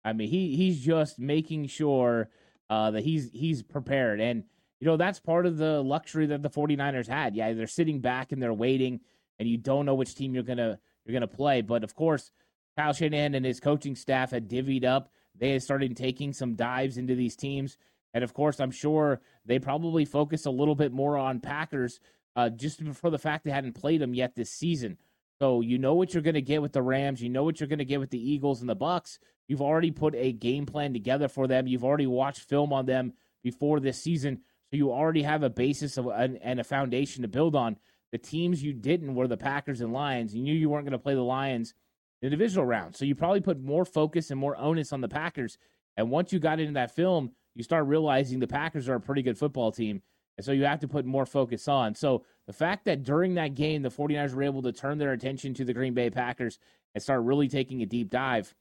I 0.02 0.14
mean, 0.14 0.28
he 0.28 0.56
he's 0.56 0.80
just 0.80 1.18
making 1.18 1.66
sure 1.66 2.30
uh, 2.70 2.92
that 2.92 3.04
he's 3.04 3.30
he's 3.32 3.62
prepared, 3.62 4.18
and 4.18 4.44
you 4.80 4.86
know 4.86 4.96
that's 4.96 5.20
part 5.20 5.44
of 5.44 5.58
the 5.58 5.82
luxury 5.82 6.24
that 6.26 6.42
the 6.42 6.48
49ers 6.48 7.06
had. 7.06 7.36
Yeah, 7.36 7.52
they're 7.52 7.66
sitting 7.66 8.00
back 8.00 8.32
and 8.32 8.42
they're 8.42 8.54
waiting, 8.54 9.00
and 9.38 9.48
you 9.48 9.58
don't 9.58 9.86
know 9.86 9.94
which 9.94 10.14
team 10.14 10.34
you're 10.34 10.42
gonna 10.42 10.78
you're 11.04 11.14
gonna 11.14 11.26
play, 11.26 11.62
but 11.62 11.84
of 11.84 11.94
course 11.94 12.30
Kyle 12.76 12.92
Shanahan 12.92 13.34
and 13.34 13.46
his 13.46 13.60
coaching 13.60 13.96
staff 13.96 14.30
had 14.30 14.48
divvied 14.48 14.84
up. 14.84 15.10
They 15.34 15.50
had 15.50 15.62
started 15.62 15.96
taking 15.96 16.32
some 16.32 16.54
dives 16.54 16.98
into 16.98 17.14
these 17.14 17.36
teams. 17.36 17.78
And 18.12 18.22
of 18.22 18.34
course, 18.34 18.60
I'm 18.60 18.70
sure 18.70 19.20
they 19.44 19.58
probably 19.58 20.04
focused 20.04 20.46
a 20.46 20.50
little 20.50 20.74
bit 20.74 20.92
more 20.92 21.16
on 21.16 21.40
Packers 21.40 22.00
uh, 22.34 22.50
just 22.50 22.82
for 22.94 23.10
the 23.10 23.18
fact 23.18 23.44
they 23.44 23.50
hadn't 23.50 23.74
played 23.74 24.00
them 24.00 24.14
yet 24.14 24.34
this 24.34 24.50
season. 24.50 24.98
So 25.38 25.60
you 25.60 25.78
know 25.78 25.94
what 25.94 26.14
you're 26.14 26.22
going 26.22 26.34
to 26.34 26.42
get 26.42 26.62
with 26.62 26.72
the 26.72 26.82
Rams. 26.82 27.22
You 27.22 27.28
know 27.28 27.44
what 27.44 27.60
you're 27.60 27.68
going 27.68 27.78
to 27.78 27.84
get 27.84 28.00
with 28.00 28.10
the 28.10 28.30
Eagles 28.30 28.60
and 28.60 28.68
the 28.68 28.74
Bucks. 28.74 29.18
You've 29.48 29.62
already 29.62 29.90
put 29.90 30.14
a 30.14 30.32
game 30.32 30.66
plan 30.66 30.92
together 30.92 31.28
for 31.28 31.46
them. 31.46 31.66
You've 31.66 31.84
already 31.84 32.06
watched 32.06 32.48
film 32.48 32.72
on 32.72 32.86
them 32.86 33.12
before 33.42 33.80
this 33.80 34.02
season. 34.02 34.40
So 34.70 34.76
you 34.76 34.92
already 34.92 35.22
have 35.22 35.42
a 35.42 35.50
basis 35.50 35.96
of, 35.98 36.08
and 36.08 36.60
a 36.60 36.64
foundation 36.64 37.22
to 37.22 37.28
build 37.28 37.54
on. 37.54 37.76
The 38.16 38.22
teams 38.22 38.62
you 38.62 38.72
didn't 38.72 39.14
were 39.14 39.28
the 39.28 39.36
Packers 39.36 39.82
and 39.82 39.92
Lions. 39.92 40.34
You 40.34 40.42
knew 40.42 40.54
you 40.54 40.70
weren't 40.70 40.86
going 40.86 40.92
to 40.92 40.98
play 40.98 41.12
the 41.12 41.20
Lions 41.20 41.74
in 42.22 42.30
the 42.30 42.34
divisional 42.34 42.64
round. 42.64 42.96
So 42.96 43.04
you 43.04 43.14
probably 43.14 43.42
put 43.42 43.60
more 43.60 43.84
focus 43.84 44.30
and 44.30 44.40
more 44.40 44.56
onus 44.56 44.94
on 44.94 45.02
the 45.02 45.08
Packers. 45.08 45.58
And 45.98 46.08
once 46.08 46.32
you 46.32 46.38
got 46.38 46.58
into 46.58 46.72
that 46.72 46.96
film, 46.96 47.32
you 47.54 47.62
start 47.62 47.84
realizing 47.84 48.38
the 48.38 48.46
Packers 48.46 48.88
are 48.88 48.94
a 48.94 49.00
pretty 49.00 49.20
good 49.20 49.36
football 49.36 49.70
team. 49.70 50.00
And 50.38 50.46
so 50.46 50.52
you 50.52 50.64
have 50.64 50.80
to 50.80 50.88
put 50.88 51.04
more 51.04 51.26
focus 51.26 51.68
on. 51.68 51.94
So 51.94 52.24
the 52.46 52.54
fact 52.54 52.86
that 52.86 53.02
during 53.02 53.34
that 53.34 53.54
game, 53.54 53.82
the 53.82 53.90
49ers 53.90 54.32
were 54.32 54.44
able 54.44 54.62
to 54.62 54.72
turn 54.72 54.96
their 54.96 55.12
attention 55.12 55.52
to 55.52 55.66
the 55.66 55.74
Green 55.74 55.92
Bay 55.92 56.08
Packers 56.08 56.58
and 56.94 57.02
start 57.02 57.20
really 57.20 57.48
taking 57.48 57.82
a 57.82 57.86
deep 57.86 58.08
dive. 58.08 58.54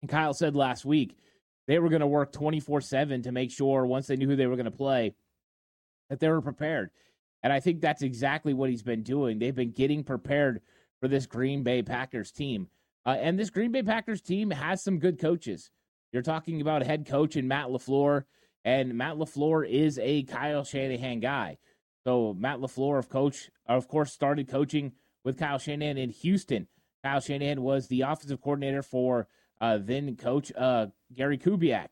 And 0.00 0.10
Kyle 0.10 0.32
said 0.32 0.56
last 0.56 0.86
week, 0.86 1.18
they 1.66 1.78
were 1.78 1.90
going 1.90 2.00
to 2.00 2.06
work 2.06 2.32
24 2.32 2.80
7 2.80 3.20
to 3.20 3.32
make 3.32 3.50
sure 3.50 3.84
once 3.84 4.06
they 4.06 4.16
knew 4.16 4.28
who 4.28 4.36
they 4.36 4.46
were 4.46 4.56
going 4.56 4.64
to 4.64 4.70
play 4.70 5.14
that 6.08 6.20
they 6.20 6.30
were 6.30 6.40
prepared. 6.40 6.88
And 7.42 7.52
I 7.52 7.60
think 7.60 7.80
that's 7.80 8.02
exactly 8.02 8.54
what 8.54 8.70
he's 8.70 8.82
been 8.82 9.02
doing. 9.02 9.38
They've 9.38 9.54
been 9.54 9.72
getting 9.72 10.04
prepared 10.04 10.60
for 11.00 11.08
this 11.08 11.26
Green 11.26 11.62
Bay 11.62 11.82
Packers 11.82 12.30
team. 12.30 12.68
Uh, 13.04 13.16
and 13.20 13.38
this 13.38 13.50
Green 13.50 13.72
Bay 13.72 13.82
Packers 13.82 14.22
team 14.22 14.50
has 14.50 14.82
some 14.82 14.98
good 14.98 15.18
coaches. 15.18 15.70
You're 16.12 16.22
talking 16.22 16.60
about 16.60 16.84
head 16.84 17.06
coach 17.06 17.36
and 17.36 17.48
Matt 17.48 17.68
LaFleur, 17.68 18.24
and 18.64 18.94
Matt 18.94 19.16
LaFleur 19.16 19.68
is 19.68 19.98
a 19.98 20.22
Kyle 20.24 20.62
Shanahan 20.62 21.20
guy. 21.20 21.58
So 22.04 22.34
Matt 22.34 22.58
LaFleur, 22.58 22.98
of 22.98 23.08
coach, 23.08 23.50
of 23.66 23.88
course, 23.88 24.12
started 24.12 24.48
coaching 24.48 24.92
with 25.24 25.38
Kyle 25.38 25.58
Shanahan 25.58 25.98
in 25.98 26.10
Houston. 26.10 26.68
Kyle 27.02 27.20
Shanahan 27.20 27.62
was 27.62 27.88
the 27.88 28.02
offensive 28.02 28.40
coordinator 28.40 28.82
for 28.82 29.26
uh, 29.60 29.78
then 29.80 30.16
coach 30.16 30.52
uh, 30.56 30.86
Gary 31.14 31.38
Kubiak. 31.38 31.88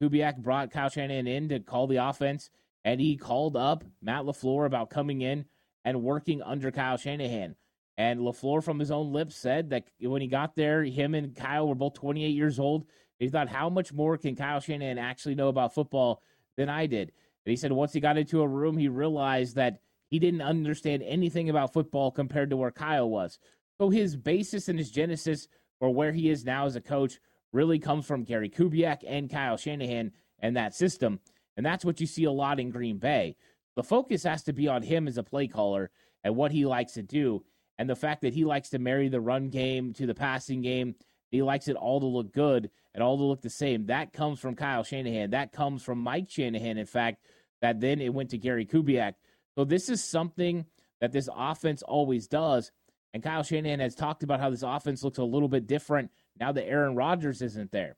Kubiak 0.00 0.38
brought 0.38 0.70
Kyle 0.70 0.88
Shanahan 0.88 1.26
in 1.26 1.48
to 1.48 1.60
call 1.60 1.86
the 1.86 1.96
offense, 1.96 2.50
and 2.88 3.02
he 3.02 3.18
called 3.18 3.54
up 3.54 3.84
Matt 4.00 4.24
LaFleur 4.24 4.64
about 4.64 4.88
coming 4.88 5.20
in 5.20 5.44
and 5.84 6.02
working 6.02 6.40
under 6.40 6.70
Kyle 6.70 6.96
Shanahan. 6.96 7.54
And 7.98 8.20
LaFleur, 8.20 8.64
from 8.64 8.78
his 8.78 8.90
own 8.90 9.12
lips, 9.12 9.36
said 9.36 9.68
that 9.70 9.84
when 10.00 10.22
he 10.22 10.26
got 10.26 10.56
there, 10.56 10.82
him 10.82 11.14
and 11.14 11.36
Kyle 11.36 11.68
were 11.68 11.74
both 11.74 11.92
28 11.92 12.28
years 12.28 12.58
old. 12.58 12.86
He 13.18 13.28
thought, 13.28 13.50
how 13.50 13.68
much 13.68 13.92
more 13.92 14.16
can 14.16 14.36
Kyle 14.36 14.60
Shanahan 14.60 14.96
actually 14.96 15.34
know 15.34 15.48
about 15.48 15.74
football 15.74 16.22
than 16.56 16.70
I 16.70 16.86
did? 16.86 17.12
And 17.44 17.50
he 17.50 17.56
said 17.56 17.72
once 17.72 17.92
he 17.92 18.00
got 18.00 18.16
into 18.16 18.40
a 18.40 18.48
room, 18.48 18.78
he 18.78 18.88
realized 18.88 19.56
that 19.56 19.82
he 20.08 20.18
didn't 20.18 20.40
understand 20.40 21.02
anything 21.02 21.50
about 21.50 21.74
football 21.74 22.10
compared 22.10 22.48
to 22.48 22.56
where 22.56 22.70
Kyle 22.70 23.10
was. 23.10 23.38
So 23.78 23.90
his 23.90 24.16
basis 24.16 24.66
and 24.70 24.78
his 24.78 24.90
genesis 24.90 25.46
for 25.78 25.90
where 25.90 26.12
he 26.12 26.30
is 26.30 26.42
now 26.42 26.64
as 26.64 26.74
a 26.74 26.80
coach 26.80 27.20
really 27.52 27.80
comes 27.80 28.06
from 28.06 28.24
Gary 28.24 28.48
Kubiak 28.48 29.00
and 29.06 29.28
Kyle 29.28 29.58
Shanahan 29.58 30.12
and 30.38 30.56
that 30.56 30.74
system. 30.74 31.20
And 31.58 31.66
that's 31.66 31.84
what 31.84 32.00
you 32.00 32.06
see 32.06 32.24
a 32.24 32.30
lot 32.30 32.60
in 32.60 32.70
Green 32.70 32.98
Bay. 32.98 33.36
The 33.74 33.82
focus 33.82 34.22
has 34.22 34.44
to 34.44 34.52
be 34.52 34.68
on 34.68 34.82
him 34.82 35.08
as 35.08 35.18
a 35.18 35.24
play 35.24 35.48
caller 35.48 35.90
and 36.22 36.36
what 36.36 36.52
he 36.52 36.64
likes 36.64 36.92
to 36.92 37.02
do. 37.02 37.44
And 37.78 37.90
the 37.90 37.96
fact 37.96 38.22
that 38.22 38.32
he 38.32 38.44
likes 38.44 38.70
to 38.70 38.78
marry 38.78 39.08
the 39.08 39.20
run 39.20 39.50
game 39.50 39.92
to 39.94 40.06
the 40.06 40.14
passing 40.14 40.62
game, 40.62 40.94
he 41.32 41.42
likes 41.42 41.66
it 41.66 41.74
all 41.74 41.98
to 41.98 42.06
look 42.06 42.32
good 42.32 42.70
and 42.94 43.02
all 43.02 43.16
to 43.16 43.24
look 43.24 43.42
the 43.42 43.50
same. 43.50 43.86
That 43.86 44.12
comes 44.12 44.38
from 44.38 44.54
Kyle 44.54 44.84
Shanahan. 44.84 45.30
That 45.30 45.52
comes 45.52 45.82
from 45.82 45.98
Mike 45.98 46.30
Shanahan, 46.30 46.78
in 46.78 46.86
fact, 46.86 47.24
that 47.60 47.80
then 47.80 48.00
it 48.00 48.14
went 48.14 48.30
to 48.30 48.38
Gary 48.38 48.64
Kubiak. 48.64 49.14
So 49.56 49.64
this 49.64 49.88
is 49.88 50.02
something 50.02 50.64
that 51.00 51.10
this 51.10 51.28
offense 51.36 51.82
always 51.82 52.28
does. 52.28 52.70
And 53.12 53.22
Kyle 53.22 53.42
Shanahan 53.42 53.80
has 53.80 53.96
talked 53.96 54.22
about 54.22 54.38
how 54.38 54.50
this 54.50 54.62
offense 54.62 55.02
looks 55.02 55.18
a 55.18 55.24
little 55.24 55.48
bit 55.48 55.66
different 55.66 56.12
now 56.38 56.52
that 56.52 56.68
Aaron 56.68 56.94
Rodgers 56.94 57.42
isn't 57.42 57.72
there. 57.72 57.96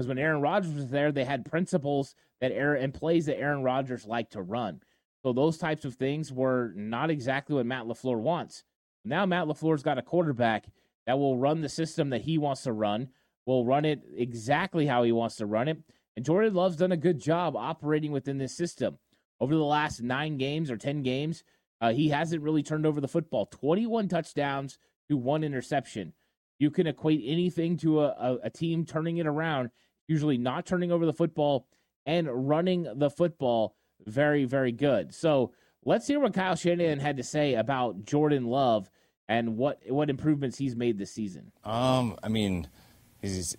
Because 0.00 0.08
when 0.08 0.18
Aaron 0.18 0.40
Rodgers 0.40 0.72
was 0.72 0.88
there, 0.88 1.12
they 1.12 1.26
had 1.26 1.44
principles 1.44 2.14
that 2.40 2.52
Aaron 2.52 2.82
and 2.82 2.94
plays 2.94 3.26
that 3.26 3.38
Aaron 3.38 3.62
Rodgers 3.62 4.06
liked 4.06 4.32
to 4.32 4.40
run. 4.40 4.80
So 5.22 5.34
those 5.34 5.58
types 5.58 5.84
of 5.84 5.96
things 5.96 6.32
were 6.32 6.72
not 6.74 7.10
exactly 7.10 7.54
what 7.54 7.66
Matt 7.66 7.84
LaFleur 7.84 8.18
wants. 8.18 8.64
Now 9.04 9.26
Matt 9.26 9.46
LaFleur's 9.46 9.82
got 9.82 9.98
a 9.98 10.02
quarterback 10.02 10.64
that 11.06 11.18
will 11.18 11.36
run 11.36 11.60
the 11.60 11.68
system 11.68 12.08
that 12.08 12.22
he 12.22 12.38
wants 12.38 12.62
to 12.62 12.72
run, 12.72 13.10
will 13.44 13.66
run 13.66 13.84
it 13.84 14.00
exactly 14.16 14.86
how 14.86 15.02
he 15.02 15.12
wants 15.12 15.36
to 15.36 15.44
run 15.44 15.68
it. 15.68 15.76
And 16.16 16.24
Jordan 16.24 16.54
Love's 16.54 16.76
done 16.76 16.92
a 16.92 16.96
good 16.96 17.20
job 17.20 17.54
operating 17.54 18.10
within 18.10 18.38
this 18.38 18.56
system. 18.56 18.98
Over 19.38 19.54
the 19.54 19.62
last 19.62 20.00
nine 20.00 20.38
games 20.38 20.70
or 20.70 20.78
10 20.78 21.02
games, 21.02 21.44
uh, 21.82 21.92
he 21.92 22.08
hasn't 22.08 22.42
really 22.42 22.62
turned 22.62 22.86
over 22.86 23.02
the 23.02 23.06
football. 23.06 23.44
21 23.44 24.08
touchdowns 24.08 24.78
to 25.10 25.18
one 25.18 25.44
interception. 25.44 26.14
You 26.58 26.70
can 26.70 26.86
equate 26.86 27.22
anything 27.24 27.78
to 27.78 28.00
a, 28.00 28.08
a, 28.08 28.38
a 28.44 28.50
team 28.50 28.84
turning 28.84 29.16
it 29.16 29.26
around, 29.26 29.70
usually 30.10 30.36
not 30.36 30.66
turning 30.66 30.90
over 30.90 31.06
the 31.06 31.12
football 31.12 31.68
and 32.04 32.48
running 32.48 32.86
the 32.96 33.08
football 33.08 33.76
very, 34.04 34.44
very 34.44 34.72
good. 34.72 35.14
So 35.14 35.52
let's 35.84 36.06
hear 36.06 36.18
what 36.18 36.34
Kyle 36.34 36.56
Shanahan 36.56 36.98
had 36.98 37.16
to 37.18 37.22
say 37.22 37.54
about 37.54 38.04
Jordan 38.04 38.46
Love 38.46 38.90
and 39.28 39.56
what 39.56 39.78
what 39.88 40.10
improvements 40.10 40.58
he's 40.58 40.74
made 40.74 40.98
this 40.98 41.12
season. 41.12 41.52
Um, 41.64 42.16
I 42.22 42.28
mean, 42.28 42.68
he's 43.22 43.56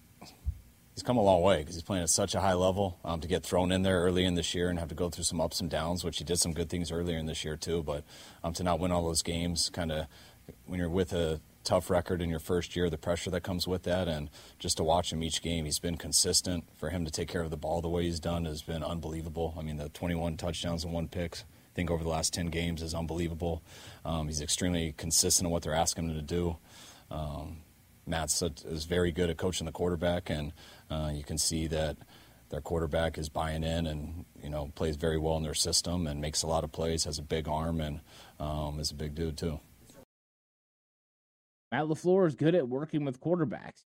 he's 0.94 1.04
come 1.04 1.16
a 1.16 1.22
long 1.22 1.42
way 1.42 1.60
because 1.60 1.76
he's 1.76 1.84
playing 1.84 2.04
at 2.04 2.10
such 2.10 2.36
a 2.36 2.42
high 2.42 2.56
level. 2.56 3.00
Um, 3.06 3.22
to 3.22 3.28
get 3.30 3.44
thrown 3.44 3.72
in 3.72 3.84
there 3.84 4.02
early 4.02 4.26
in 4.26 4.36
this 4.36 4.54
year 4.54 4.70
and 4.70 4.78
have 4.78 4.90
to 4.90 4.96
go 4.96 5.10
through 5.10 5.24
some 5.24 5.40
ups 5.40 5.62
and 5.62 5.70
downs, 5.70 6.04
which 6.04 6.18
he 6.18 6.26
did 6.26 6.38
some 6.40 6.52
good 6.52 6.70
things 6.70 6.92
earlier 6.92 7.18
in 7.18 7.28
this 7.28 7.46
year 7.46 7.56
too. 7.56 7.82
But 7.82 8.04
um, 8.44 8.52
to 8.54 8.64
not 8.64 8.80
win 8.80 8.92
all 8.92 9.06
those 9.06 9.22
games, 9.22 9.70
kind 9.70 9.92
of 9.92 10.08
when 10.66 10.80
you're 10.80 10.90
with 10.90 11.14
a 11.14 11.40
tough 11.64 11.90
record 11.90 12.22
in 12.22 12.30
your 12.30 12.40
first 12.40 12.76
year, 12.76 12.90
the 12.90 12.98
pressure 12.98 13.30
that 13.32 13.42
comes 13.42 13.68
with 13.68 13.84
that, 13.84 14.08
and 14.08 14.30
just 14.60 14.78
to 14.78 14.84
watch 14.84 15.12
him 15.12 15.24
each 15.24 15.42
game, 15.42 15.66
he's 15.66 15.80
been 15.80 15.98
consistent. 15.98 16.66
For 16.78 16.90
him 16.90 17.06
to 17.06 17.12
take 17.12 17.28
care 17.28 17.42
of 17.42 17.50
the 17.50 17.58
ball 17.58 17.82
the 17.82 17.90
way 17.90 18.04
he's 18.04 18.20
done 18.20 18.46
has 18.46 18.62
been 18.62 18.84
unbelievable. 18.84 19.54
I 19.58 19.62
mean, 19.62 19.78
the 19.78 19.90
21 19.90 20.38
touchdowns 20.38 20.84
and 20.84 20.94
one 20.94 21.08
picks. 21.08 21.42
I 21.42 21.76
think 21.76 21.90
over 21.90 22.04
the 22.04 22.10
last 22.10 22.34
10 22.34 22.48
games 22.48 22.82
is 22.82 22.94
unbelievable. 22.94 23.64
Um, 24.04 24.28
he's 24.28 24.42
extremely 24.42 24.94
consistent 24.98 25.48
in 25.48 25.52
what 25.52 25.64
they're 25.64 25.74
asking 25.74 26.10
him 26.10 26.16
to 26.16 26.22
do. 26.22 26.58
Um, 27.10 27.58
Matt's 28.06 28.42
is 28.42 28.86
very 28.86 29.12
good 29.12 29.30
at 29.30 29.38
coaching 29.38 29.66
the 29.66 29.72
quarterback, 29.72 30.30
and 30.30 30.54
uh, 30.90 31.12
you 31.14 31.24
can 31.24 31.38
see 31.38 31.68
that 31.68 31.98
their 32.50 32.62
quarterback 32.62 33.18
is 33.18 33.30
buying 33.30 33.64
in 33.64 33.88
and 33.88 34.26
you 34.44 34.50
know 34.50 34.72
plays 34.76 34.98
very 34.98 35.18
well 35.18 35.38
in 35.38 35.44
their 35.44 35.54
system 35.54 36.06
and 36.08 36.20
makes 36.20 36.44
a 36.44 36.48
lot 36.48 36.64
of 36.64 36.72
plays, 36.72 37.06
has 37.06 37.18
a 37.18 37.24
big 37.24 37.48
arm, 37.48 37.80
and 37.80 38.02
um, 38.40 38.80
is 38.80 38.92
a 38.92 38.96
big 38.96 39.16
dude 39.16 39.38
too. 39.38 39.60
Matt 41.72 41.86
LaFleur 41.86 42.28
is 42.28 42.36
good 42.36 42.56
at 42.56 42.68
working 42.68 43.06
with 43.06 43.22
quarterbacks. 43.22 43.86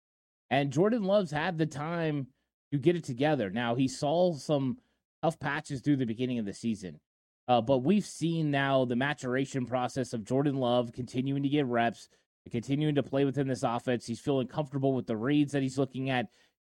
And 0.50 0.72
Jordan 0.72 1.04
Love's 1.04 1.30
had 1.30 1.58
the 1.58 1.66
time 1.66 2.26
to 2.72 2.78
get 2.78 2.96
it 2.96 3.04
together. 3.04 3.50
Now, 3.50 3.74
he 3.74 3.88
saw 3.88 4.34
some 4.34 4.78
tough 5.22 5.38
patches 5.38 5.80
through 5.80 5.96
the 5.96 6.06
beginning 6.06 6.38
of 6.38 6.44
the 6.44 6.52
season. 6.52 7.00
Uh, 7.48 7.60
but 7.60 7.78
we've 7.78 8.04
seen 8.04 8.50
now 8.50 8.84
the 8.84 8.96
maturation 8.96 9.66
process 9.66 10.12
of 10.12 10.24
Jordan 10.24 10.56
Love 10.56 10.92
continuing 10.92 11.42
to 11.42 11.48
get 11.48 11.66
reps, 11.66 12.08
continuing 12.50 12.94
to 12.94 13.02
play 13.02 13.24
within 13.24 13.48
this 13.48 13.62
offense. 13.62 14.06
He's 14.06 14.20
feeling 14.20 14.46
comfortable 14.46 14.94
with 14.94 15.06
the 15.06 15.16
reads 15.16 15.52
that 15.52 15.62
he's 15.62 15.78
looking 15.78 16.10
at, 16.10 16.26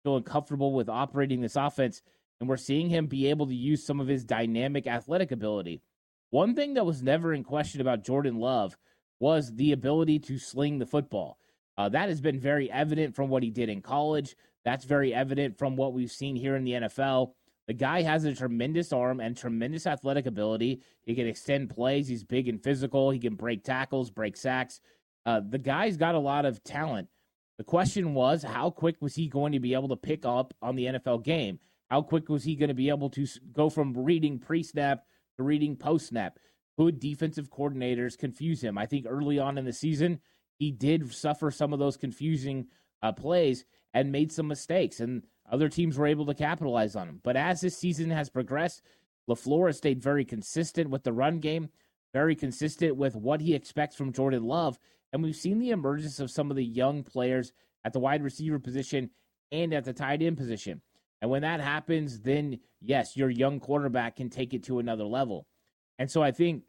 feeling 0.03 0.23
comfortable 0.23 0.73
with 0.73 0.89
operating 0.89 1.41
this 1.41 1.55
offense. 1.55 2.01
And 2.39 2.47
we're 2.47 2.57
seeing 2.57 2.89
him 2.89 3.07
be 3.07 3.29
able 3.29 3.47
to 3.47 3.55
use 3.55 3.85
some 3.85 3.99
of 3.99 4.07
his 4.07 4.23
dynamic 4.23 4.85
athletic 4.85 5.31
ability. 5.31 5.81
One 6.29 6.55
thing 6.55 6.75
that 6.75 6.85
was 6.85 7.01
never 7.01 7.33
in 7.33 7.43
question 7.43 7.81
about 7.81 8.03
Jordan 8.03 8.37
Love 8.37 8.77
was 9.19 9.55
the 9.55 9.71
ability 9.71 10.19
to 10.19 10.37
sling 10.37 10.79
the 10.79 10.85
football. 10.85 11.37
Uh, 11.77 11.89
that 11.89 12.09
has 12.09 12.21
been 12.21 12.39
very 12.39 12.71
evident 12.71 13.15
from 13.15 13.29
what 13.29 13.43
he 13.43 13.49
did 13.49 13.69
in 13.69 13.81
college. 13.81 14.35
That's 14.65 14.85
very 14.85 15.13
evident 15.13 15.57
from 15.57 15.75
what 15.75 15.93
we've 15.93 16.11
seen 16.11 16.35
here 16.35 16.55
in 16.55 16.63
the 16.63 16.73
NFL. 16.73 17.33
The 17.67 17.73
guy 17.73 18.01
has 18.01 18.23
a 18.23 18.33
tremendous 18.33 18.93
arm 18.93 19.19
and 19.19 19.35
tremendous 19.35 19.85
athletic 19.85 20.25
ability. 20.25 20.81
He 21.03 21.15
can 21.15 21.27
extend 21.27 21.69
plays. 21.69 22.07
He's 22.07 22.23
big 22.23 22.47
and 22.47 22.63
physical. 22.63 23.11
He 23.11 23.19
can 23.19 23.35
break 23.35 23.63
tackles, 23.63 24.09
break 24.09 24.37
sacks. 24.37 24.79
Uh, 25.25 25.41
the 25.47 25.57
guy's 25.57 25.97
got 25.97 26.15
a 26.15 26.19
lot 26.19 26.45
of 26.45 26.63
talent. 26.63 27.09
The 27.57 27.63
question 27.63 28.13
was, 28.13 28.43
how 28.43 28.69
quick 28.69 28.95
was 29.01 29.15
he 29.15 29.27
going 29.27 29.51
to 29.51 29.59
be 29.59 29.73
able 29.73 29.89
to 29.89 29.97
pick 29.97 30.25
up 30.25 30.53
on 30.61 30.75
the 30.75 30.85
NFL 30.85 31.23
game? 31.23 31.59
How 31.89 32.01
quick 32.01 32.29
was 32.29 32.43
he 32.43 32.55
going 32.55 32.69
to 32.69 32.75
be 32.75 32.89
able 32.89 33.09
to 33.11 33.27
go 33.51 33.69
from 33.69 33.93
reading 33.93 34.39
pre 34.39 34.63
snap 34.63 35.03
to 35.37 35.43
reading 35.43 35.75
post 35.75 36.07
snap? 36.07 36.39
Could 36.77 36.99
defensive 36.99 37.49
coordinators 37.49 38.17
confuse 38.17 38.61
him? 38.63 38.77
I 38.77 38.85
think 38.85 39.05
early 39.07 39.39
on 39.39 39.57
in 39.57 39.65
the 39.65 39.73
season, 39.73 40.19
he 40.59 40.71
did 40.71 41.11
suffer 41.13 41.49
some 41.51 41.73
of 41.73 41.79
those 41.79 41.97
confusing 41.97 42.67
uh, 43.01 43.11
plays 43.11 43.65
and 43.93 44.11
made 44.11 44.31
some 44.31 44.47
mistakes, 44.47 44.99
and 44.99 45.23
other 45.51 45.69
teams 45.69 45.97
were 45.97 46.07
able 46.07 46.25
to 46.27 46.33
capitalize 46.33 46.95
on 46.95 47.07
him. 47.07 47.19
But 47.23 47.35
as 47.35 47.61
this 47.61 47.77
season 47.77 48.11
has 48.11 48.29
progressed, 48.29 48.83
LaFleur 49.29 49.67
has 49.67 49.77
stayed 49.77 50.01
very 50.01 50.23
consistent 50.23 50.89
with 50.89 51.03
the 51.03 51.13
run 51.13 51.39
game, 51.39 51.69
very 52.13 52.35
consistent 52.35 52.95
with 52.95 53.15
what 53.15 53.41
he 53.41 53.53
expects 53.53 53.95
from 53.95 54.13
Jordan 54.13 54.43
Love. 54.43 54.79
And 55.11 55.23
we've 55.23 55.35
seen 55.35 55.59
the 55.59 55.71
emergence 55.71 56.19
of 56.19 56.31
some 56.31 56.51
of 56.51 56.57
the 56.57 56.65
young 56.65 57.03
players 57.03 57.53
at 57.83 57.93
the 57.93 57.99
wide 57.99 58.23
receiver 58.23 58.59
position 58.59 59.09
and 59.51 59.73
at 59.73 59.85
the 59.85 59.93
tight 59.93 60.21
end 60.21 60.37
position. 60.37 60.81
And 61.21 61.31
when 61.31 61.41
that 61.41 61.59
happens, 61.59 62.19
then 62.19 62.59
yes, 62.81 63.17
your 63.17 63.29
young 63.29 63.59
quarterback 63.59 64.17
can 64.17 64.29
take 64.29 64.53
it 64.53 64.63
to 64.65 64.79
another 64.79 65.05
level. 65.05 65.47
And 65.99 66.09
so 66.11 66.21
I 66.21 66.31
think 66.31 66.63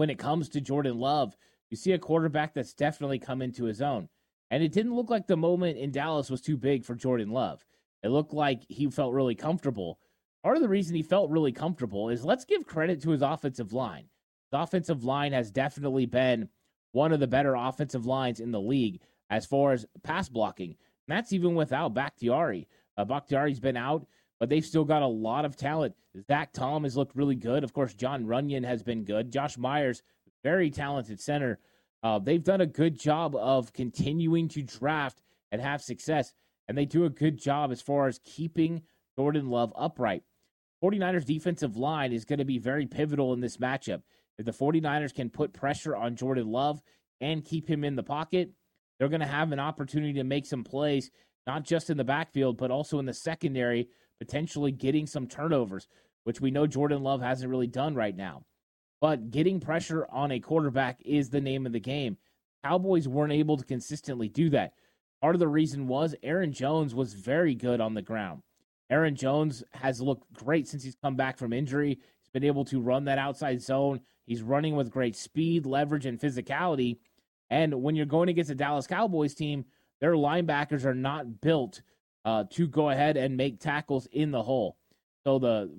when 0.00 0.08
it 0.08 0.18
comes 0.18 0.48
to 0.48 0.62
Jordan 0.62 0.98
Love, 0.98 1.36
you 1.68 1.76
see 1.76 1.92
a 1.92 1.98
quarterback 1.98 2.54
that's 2.54 2.72
definitely 2.72 3.18
come 3.18 3.42
into 3.42 3.64
his 3.64 3.82
own. 3.82 4.08
And 4.50 4.62
it 4.62 4.72
didn't 4.72 4.94
look 4.94 5.10
like 5.10 5.26
the 5.26 5.36
moment 5.36 5.76
in 5.76 5.90
Dallas 5.90 6.30
was 6.30 6.40
too 6.40 6.56
big 6.56 6.86
for 6.86 6.94
Jordan 6.94 7.28
Love. 7.28 7.62
It 8.02 8.08
looked 8.08 8.32
like 8.32 8.62
he 8.66 8.88
felt 8.88 9.12
really 9.12 9.34
comfortable. 9.34 9.98
Part 10.42 10.56
of 10.56 10.62
the 10.62 10.70
reason 10.70 10.96
he 10.96 11.02
felt 11.02 11.28
really 11.28 11.52
comfortable 11.52 12.08
is 12.08 12.24
let's 12.24 12.46
give 12.46 12.66
credit 12.66 13.02
to 13.02 13.10
his 13.10 13.20
offensive 13.20 13.74
line. 13.74 14.06
The 14.52 14.60
offensive 14.60 15.04
line 15.04 15.34
has 15.34 15.50
definitely 15.50 16.06
been 16.06 16.48
one 16.92 17.12
of 17.12 17.20
the 17.20 17.26
better 17.26 17.54
offensive 17.54 18.06
lines 18.06 18.40
in 18.40 18.52
the 18.52 18.58
league 18.58 19.02
as 19.28 19.44
far 19.44 19.72
as 19.72 19.84
pass 20.02 20.30
blocking. 20.30 20.70
And 21.08 21.18
that's 21.18 21.34
even 21.34 21.54
without 21.54 21.92
Bakhtiari. 21.92 22.68
Uh, 22.96 23.04
Bakhtiari's 23.04 23.60
been 23.60 23.76
out 23.76 24.06
but 24.40 24.48
they've 24.48 24.64
still 24.64 24.84
got 24.84 25.02
a 25.02 25.06
lot 25.06 25.44
of 25.44 25.54
talent. 25.54 25.94
Zach 26.26 26.52
Tom 26.52 26.82
has 26.84 26.96
looked 26.96 27.14
really 27.14 27.36
good. 27.36 27.62
Of 27.62 27.72
course, 27.72 27.94
Jon 27.94 28.24
Runyan 28.24 28.64
has 28.64 28.82
been 28.82 29.04
good. 29.04 29.30
Josh 29.30 29.56
Myers, 29.56 30.02
very 30.42 30.70
talented 30.70 31.20
center. 31.20 31.60
Uh, 32.02 32.18
they've 32.18 32.42
done 32.42 32.62
a 32.62 32.66
good 32.66 32.98
job 32.98 33.36
of 33.36 33.72
continuing 33.74 34.48
to 34.48 34.62
draft 34.62 35.22
and 35.52 35.60
have 35.60 35.82
success. 35.82 36.32
and 36.66 36.78
they 36.78 36.86
do 36.86 37.04
a 37.04 37.10
good 37.10 37.36
job 37.36 37.72
as 37.72 37.82
far 37.82 38.06
as 38.06 38.20
keeping 38.22 38.82
Jordan 39.18 39.50
Love 39.50 39.72
upright. 39.76 40.22
49ers 40.82 41.24
defensive 41.26 41.76
line 41.76 42.12
is 42.12 42.24
going 42.24 42.38
to 42.38 42.44
be 42.44 42.58
very 42.58 42.86
pivotal 42.86 43.32
in 43.32 43.40
this 43.40 43.56
matchup. 43.56 44.02
If 44.38 44.46
the 44.46 44.52
49ers 44.52 45.12
can 45.12 45.30
put 45.30 45.52
pressure 45.52 45.96
on 45.96 46.14
Jordan 46.16 46.46
Love 46.46 46.80
and 47.20 47.44
keep 47.44 47.68
him 47.68 47.84
in 47.84 47.96
the 47.96 48.04
pocket, 48.04 48.52
they're 48.98 49.08
going 49.08 49.20
to 49.20 49.26
have 49.26 49.50
an 49.52 49.58
opportunity 49.58 50.12
to 50.14 50.24
make 50.24 50.46
some 50.46 50.62
plays, 50.62 51.10
not 51.46 51.64
just 51.64 51.90
in 51.90 51.96
the 51.96 52.04
backfield, 52.04 52.56
but 52.56 52.70
also 52.70 52.98
in 52.98 53.04
the 53.04 53.14
secondary, 53.14 53.88
potentially 54.20 54.70
getting 54.70 55.06
some 55.06 55.26
turnovers, 55.26 55.88
which 56.24 56.40
we 56.40 56.50
know 56.50 56.66
Jordan 56.66 57.02
Love 57.02 57.22
hasn't 57.22 57.50
really 57.50 57.66
done 57.66 57.94
right 57.94 58.16
now. 58.16 58.44
But 59.00 59.30
getting 59.30 59.60
pressure 59.60 60.06
on 60.12 60.30
a 60.30 60.40
quarterback 60.40 61.00
is 61.04 61.30
the 61.30 61.40
name 61.40 61.66
of 61.66 61.72
the 61.72 61.80
game. 61.80 62.18
Cowboys 62.62 63.08
weren't 63.08 63.32
able 63.32 63.56
to 63.56 63.64
consistently 63.64 64.28
do 64.28 64.50
that. 64.50 64.74
Part 65.22 65.34
of 65.34 65.40
the 65.40 65.48
reason 65.48 65.88
was 65.88 66.14
Aaron 66.22 66.52
Jones 66.52 66.94
was 66.94 67.14
very 67.14 67.54
good 67.54 67.80
on 67.80 67.94
the 67.94 68.02
ground. 68.02 68.42
Aaron 68.90 69.14
Jones 69.14 69.62
has 69.72 70.00
looked 70.02 70.30
great 70.32 70.68
since 70.68 70.82
he's 70.82 70.96
come 70.96 71.16
back 71.16 71.38
from 71.38 71.52
injury. 71.52 71.98
He's 72.20 72.30
been 72.32 72.44
able 72.44 72.64
to 72.66 72.80
run 72.80 73.04
that 73.04 73.18
outside 73.18 73.62
zone. 73.62 74.00
He's 74.26 74.42
running 74.42 74.76
with 74.76 74.90
great 74.90 75.16
speed, 75.16 75.64
leverage, 75.64 76.06
and 76.06 76.20
physicality. 76.20 76.98
And 77.48 77.82
when 77.82 77.96
you're 77.96 78.06
going 78.06 78.28
against 78.28 78.50
a 78.50 78.54
Dallas 78.54 78.86
Cowboys 78.86 79.34
team, 79.34 79.64
their 80.00 80.12
linebackers 80.12 80.84
are 80.84 80.94
not 80.94 81.40
built 81.40 81.82
uh, 82.24 82.44
to 82.50 82.66
go 82.66 82.90
ahead 82.90 83.16
and 83.16 83.36
make 83.36 83.60
tackles 83.60 84.06
in 84.12 84.30
the 84.30 84.42
hole. 84.42 84.76
So 85.24 85.38
the 85.38 85.70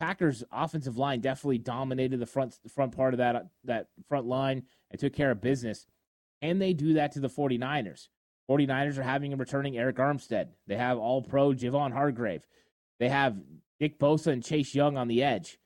Packers 0.00 0.42
offensive 0.50 0.98
line 0.98 1.20
definitely 1.20 1.58
dominated 1.58 2.18
the 2.18 2.26
front 2.26 2.54
front 2.74 2.96
part 2.96 3.14
of 3.14 3.18
that 3.18 3.46
that 3.64 3.86
front 4.08 4.26
line 4.26 4.64
and 4.90 4.98
took 4.98 5.12
care 5.12 5.30
of 5.30 5.40
business. 5.40 5.86
And 6.40 6.60
they 6.60 6.72
do 6.72 6.94
that 6.94 7.12
to 7.12 7.20
the 7.20 7.28
49ers. 7.28 8.08
49ers 8.50 8.98
are 8.98 9.04
having 9.04 9.32
a 9.32 9.36
returning 9.36 9.74
Arik 9.74 9.98
Armstead. 9.98 10.48
They 10.66 10.76
have 10.76 10.98
all 10.98 11.22
pro 11.22 11.50
Javon 11.50 11.92
Hargrave. 11.92 12.44
They 12.98 13.08
have 13.08 13.36
Nick 13.80 13.98
Bosa 14.00 14.32
and 14.32 14.44
Chase 14.44 14.74
Young 14.74 14.96
on 14.96 15.06
the 15.06 15.22
edge. 15.22 15.58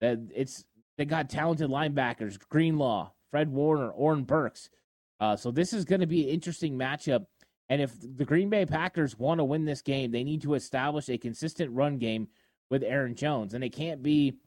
It's 0.00 0.64
they 0.98 1.04
got 1.04 1.30
talented 1.30 1.70
linebackers, 1.70 2.38
Greenlaw, 2.48 3.12
Fred 3.30 3.52
Warner, 3.52 3.90
Oren 3.90 4.24
Burks. 4.24 4.68
Uh, 5.20 5.36
so 5.36 5.50
this 5.50 5.72
is 5.72 5.84
going 5.84 6.00
to 6.00 6.06
be 6.06 6.24
an 6.24 6.30
interesting 6.30 6.76
matchup. 6.76 7.26
And 7.68 7.82
if 7.82 7.92
the 8.00 8.24
Green 8.24 8.48
Bay 8.48 8.64
Packers 8.64 9.18
want 9.18 9.38
to 9.40 9.44
win 9.44 9.64
this 9.64 9.82
game, 9.82 10.12
they 10.12 10.24
need 10.24 10.42
to 10.42 10.54
establish 10.54 11.08
a 11.08 11.18
consistent 11.18 11.72
run 11.72 11.98
game 11.98 12.28
with 12.70 12.82
Aaron 12.82 13.14
Jones. 13.14 13.54
And 13.54 13.64
it 13.64 13.70
can't 13.70 14.02
be 14.02 14.38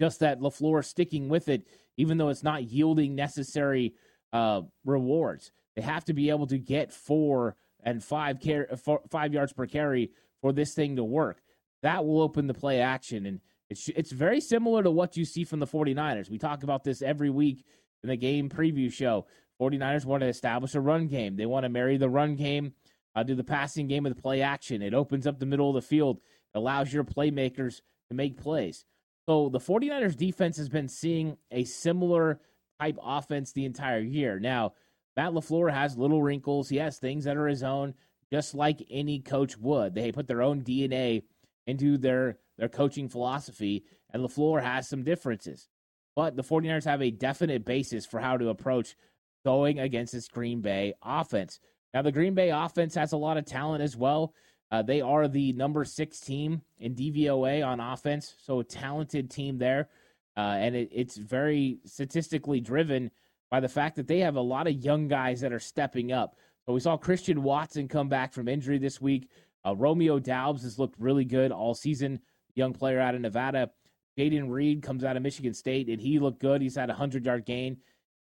just 0.00 0.20
that 0.20 0.40
LaFleur 0.40 0.84
sticking 0.84 1.28
with 1.28 1.48
it, 1.48 1.66
even 1.96 2.16
though 2.16 2.30
it's 2.30 2.42
not 2.42 2.64
yielding 2.64 3.14
necessary 3.14 3.94
uh, 4.32 4.62
rewards. 4.84 5.52
They 5.76 5.82
have 5.82 6.04
to 6.06 6.14
be 6.14 6.30
able 6.30 6.46
to 6.46 6.58
get 6.58 6.92
four 6.92 7.56
and 7.82 8.02
five, 8.02 8.40
car- 8.40 8.68
four, 8.82 9.02
five 9.10 9.34
yards 9.34 9.52
per 9.52 9.66
carry 9.66 10.10
for 10.40 10.52
this 10.52 10.74
thing 10.74 10.96
to 10.96 11.04
work. 11.04 11.40
That 11.82 12.04
will 12.04 12.22
open 12.22 12.46
the 12.46 12.54
play 12.54 12.80
action. 12.80 13.26
And 13.26 13.40
it's, 13.68 13.88
it's 13.90 14.12
very 14.12 14.40
similar 14.40 14.82
to 14.82 14.90
what 14.90 15.16
you 15.16 15.24
see 15.24 15.44
from 15.44 15.60
the 15.60 15.66
49ers. 15.66 16.30
We 16.30 16.38
talk 16.38 16.62
about 16.62 16.84
this 16.84 17.02
every 17.02 17.30
week 17.30 17.64
in 18.02 18.08
the 18.08 18.16
game 18.16 18.48
preview 18.48 18.92
show. 18.92 19.26
49ers 19.60 20.04
want 20.04 20.22
to 20.22 20.28
establish 20.28 20.74
a 20.74 20.80
run 20.80 21.06
game. 21.06 21.36
They 21.36 21.46
want 21.46 21.64
to 21.64 21.68
marry 21.68 21.96
the 21.96 22.08
run 22.08 22.34
game 22.36 22.72
uh, 23.14 23.24
to 23.24 23.34
the 23.34 23.44
passing 23.44 23.86
game 23.88 24.04
with 24.04 24.20
play 24.20 24.42
action. 24.42 24.82
It 24.82 24.94
opens 24.94 25.26
up 25.26 25.38
the 25.38 25.46
middle 25.46 25.68
of 25.68 25.74
the 25.74 25.86
field, 25.86 26.20
allows 26.54 26.92
your 26.92 27.04
playmakers 27.04 27.80
to 28.08 28.14
make 28.14 28.40
plays. 28.40 28.84
So 29.28 29.48
the 29.48 29.58
49ers 29.58 30.16
defense 30.16 30.56
has 30.56 30.68
been 30.68 30.88
seeing 30.88 31.36
a 31.50 31.64
similar 31.64 32.40
type 32.80 32.98
offense 33.02 33.52
the 33.52 33.66
entire 33.66 34.00
year. 34.00 34.40
Now, 34.40 34.72
Matt 35.16 35.32
LaFleur 35.32 35.72
has 35.72 35.98
little 35.98 36.22
wrinkles. 36.22 36.68
He 36.68 36.76
has 36.76 36.98
things 36.98 37.24
that 37.24 37.36
are 37.36 37.46
his 37.46 37.62
own, 37.62 37.94
just 38.32 38.54
like 38.54 38.86
any 38.90 39.20
coach 39.20 39.58
would. 39.58 39.94
They 39.94 40.12
put 40.12 40.26
their 40.26 40.42
own 40.42 40.62
DNA 40.62 41.24
into 41.66 41.98
their, 41.98 42.38
their 42.56 42.68
coaching 42.68 43.08
philosophy, 43.08 43.84
and 44.12 44.22
LaFleur 44.22 44.62
has 44.62 44.88
some 44.88 45.04
differences. 45.04 45.68
But 46.16 46.36
the 46.36 46.42
49ers 46.42 46.84
have 46.84 47.02
a 47.02 47.10
definite 47.10 47.64
basis 47.64 48.06
for 48.06 48.18
how 48.18 48.36
to 48.36 48.48
approach 48.48 48.96
going 49.44 49.80
against 49.80 50.12
this 50.12 50.28
Green 50.28 50.60
Bay 50.60 50.94
offense. 51.02 51.60
Now, 51.92 52.02
the 52.02 52.12
Green 52.12 52.34
Bay 52.34 52.50
offense 52.50 52.94
has 52.94 53.12
a 53.12 53.16
lot 53.16 53.36
of 53.36 53.44
talent 53.44 53.82
as 53.82 53.96
well. 53.96 54.34
Uh, 54.70 54.82
they 54.82 55.00
are 55.00 55.26
the 55.26 55.52
number 55.54 55.84
six 55.84 56.20
team 56.20 56.62
in 56.78 56.94
DVOA 56.94 57.66
on 57.66 57.80
offense, 57.80 58.36
so 58.38 58.60
a 58.60 58.64
talented 58.64 59.30
team 59.30 59.58
there. 59.58 59.88
Uh, 60.36 60.56
and 60.58 60.76
it, 60.76 60.88
it's 60.92 61.16
very 61.16 61.80
statistically 61.84 62.60
driven 62.60 63.10
by 63.50 63.58
the 63.58 63.68
fact 63.68 63.96
that 63.96 64.06
they 64.06 64.20
have 64.20 64.36
a 64.36 64.40
lot 64.40 64.68
of 64.68 64.84
young 64.84 65.08
guys 65.08 65.40
that 65.40 65.52
are 65.52 65.58
stepping 65.58 66.12
up. 66.12 66.36
So 66.64 66.72
we 66.72 66.80
saw 66.80 66.96
Christian 66.96 67.42
Watson 67.42 67.88
come 67.88 68.08
back 68.08 68.32
from 68.32 68.46
injury 68.46 68.78
this 68.78 69.00
week. 69.00 69.28
Uh, 69.66 69.74
Romeo 69.74 70.20
Doubs 70.20 70.62
has 70.62 70.78
looked 70.78 70.98
really 71.00 71.24
good 71.24 71.50
all 71.50 71.74
season, 71.74 72.20
young 72.54 72.72
player 72.72 73.00
out 73.00 73.16
of 73.16 73.20
Nevada. 73.20 73.70
Jayden 74.16 74.48
Reed 74.48 74.82
comes 74.82 75.02
out 75.02 75.16
of 75.16 75.22
Michigan 75.22 75.54
State, 75.54 75.88
and 75.88 76.00
he 76.00 76.18
looked 76.18 76.40
good. 76.40 76.62
He's 76.62 76.76
had 76.76 76.90
a 76.90 76.92
100 76.92 77.26
yard 77.26 77.44
gain. 77.44 77.78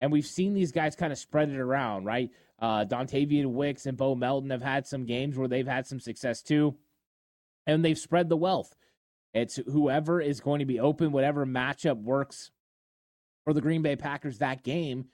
And 0.04 0.12
we've 0.12 0.26
seen 0.26 0.52
these 0.52 0.70
guys 0.70 0.94
kind 0.94 1.14
of 1.14 1.18
spread 1.18 1.48
it 1.48 1.58
around, 1.58 2.04
right? 2.04 2.30
Uh, 2.60 2.84
Dontayvion 2.84 3.52
Wicks 3.52 3.86
and 3.86 3.96
Bo 3.96 4.14
Melton 4.14 4.50
have 4.50 4.60
had 4.60 4.86
some 4.86 5.06
games 5.06 5.34
where 5.34 5.48
they've 5.48 5.66
had 5.66 5.86
some 5.86 5.98
success 5.98 6.42
too. 6.42 6.76
And 7.66 7.82
they've 7.82 7.96
spread 7.96 8.28
the 8.28 8.36
wealth. 8.36 8.76
It's 9.32 9.56
whoever 9.56 10.20
is 10.20 10.40
going 10.40 10.58
to 10.58 10.66
be 10.66 10.78
open, 10.78 11.10
whatever 11.10 11.46
matchup 11.46 12.02
works 12.02 12.50
for 13.44 13.54
the 13.54 13.62
Green 13.62 13.80
Bay 13.80 13.96
Packers 13.96 14.36
that 14.40 14.62
game, 14.62 15.06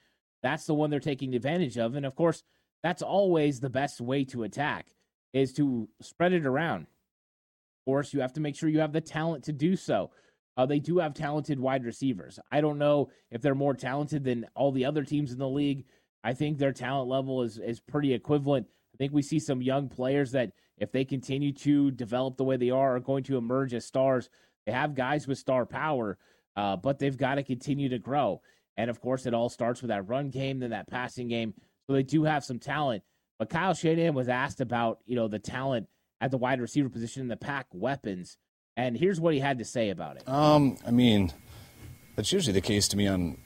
that's 0.43 0.67
the 0.67 0.75
one 0.75 0.91
they're 0.91 0.99
taking 0.99 1.37
advantage 1.37 1.79
of. 1.79 1.95
And 1.95 2.05
of 2.05 2.17
course, 2.17 2.43
that's 2.83 3.01
always 3.01 3.61
the 3.61 3.71
best 3.71 4.01
way 4.01 4.25
to 4.25 4.43
attack 4.43 4.89
is 5.33 5.53
to 5.53 5.89
spread 6.03 6.33
it 6.33 6.47
around. 6.47 6.81
Of 6.83 7.85
course, 7.85 8.13
you 8.13 8.23
have 8.23 8.33
to 8.33 8.41
make 8.41 8.57
sure 8.57 8.69
you 8.69 8.81
have 8.81 8.93
the 8.93 9.01
talent 9.01 9.45
to 9.45 9.53
do 9.53 9.77
so. 9.77 10.11
Uh, 10.57 10.67
they 10.67 10.79
do 10.79 10.99
have 10.99 11.15
talented 11.15 11.59
wide 11.59 11.85
receivers. 11.85 12.39
I 12.51 12.61
don't 12.61 12.79
know 12.79 13.11
if 13.31 13.41
they're 13.41 13.55
more 13.55 13.75
talented 13.75 14.25
than 14.25 14.47
all 14.55 14.73
the 14.73 14.85
other 14.85 15.05
teams 15.05 15.33
in 15.33 15.39
the 15.39 15.49
league. 15.49 15.85
I 16.23 16.35
think 16.35 16.59
their 16.59 16.73
talent 16.73 17.09
level 17.09 17.43
is 17.43 17.59
is 17.59 17.81
pretty 17.81 18.13
equivalent. 18.13 18.67
I 18.95 18.97
think 18.99 19.13
we 19.13 19.23
see 19.23 19.39
some 19.39 19.63
young 19.63 19.89
players 19.89 20.33
that, 20.33 20.53
if 20.77 20.93
they 20.93 21.05
continue 21.05 21.53
to 21.53 21.91
develop 21.91 22.37
the 22.37 22.45
way 22.45 22.57
they 22.57 22.71
are, 22.71 22.97
are 22.97 23.01
going 23.01 23.23
to 23.25 23.37
emerge 23.37 23.75
as 23.75 23.87
stars. 23.87 24.29
They 24.67 24.73
have 24.73 24.95
guys 24.95 25.27
with 25.27 25.39
star 25.39 25.67
power, 25.67 26.19
uh, 26.57 26.77
but 26.77 26.99
they've 26.99 27.17
got 27.17 27.37
to 27.37 27.43
continue 27.43 27.89
to 27.91 27.99
grow. 27.99 28.43
And 28.77 28.91
of 28.91 29.01
course, 29.01 29.27
it 29.27 29.35
all 29.35 29.49
starts 29.49 29.83
with 29.83 29.91
that 29.91 30.09
run 30.09 30.31
game, 30.31 30.59
then 30.59 30.71
that 30.71 30.89
passing 30.89 31.29
game. 31.29 31.55
So 31.87 31.93
they 31.93 32.03
do 32.03 32.25
have 32.25 32.45
some 32.45 32.59
talent. 32.59 33.03
But 33.39 33.51
Kyle 33.51 33.75
Shanahan 33.75 34.15
was 34.15 34.29
asked 34.29 34.61
about, 34.61 34.99
you 35.07 35.17
know, 35.17 35.29
the 35.29 35.39
talent 35.39 35.87
at 36.21 36.31
the 36.31 36.39
wide 36.39 36.61
receiver 36.61 36.89
position 36.89 37.23
and 37.23 37.31
the 37.31 37.37
pack 37.37 37.67
weapons. 37.73 38.37
And 38.77 38.97
here's 38.97 39.21
what 39.21 39.35
he 39.35 39.41
had 39.41 39.59
to 39.59 39.65
say 39.65 39.91
about 39.91 40.17
it. 40.17 40.29
Um, 40.29 40.79
I 40.87 40.91
mean, 40.91 41.33
that's 42.17 42.33
usually 42.33 42.55
the 42.55 42.61
case 42.61 42.89
to 42.89 42.97
me 42.97 43.07
on 43.07 43.37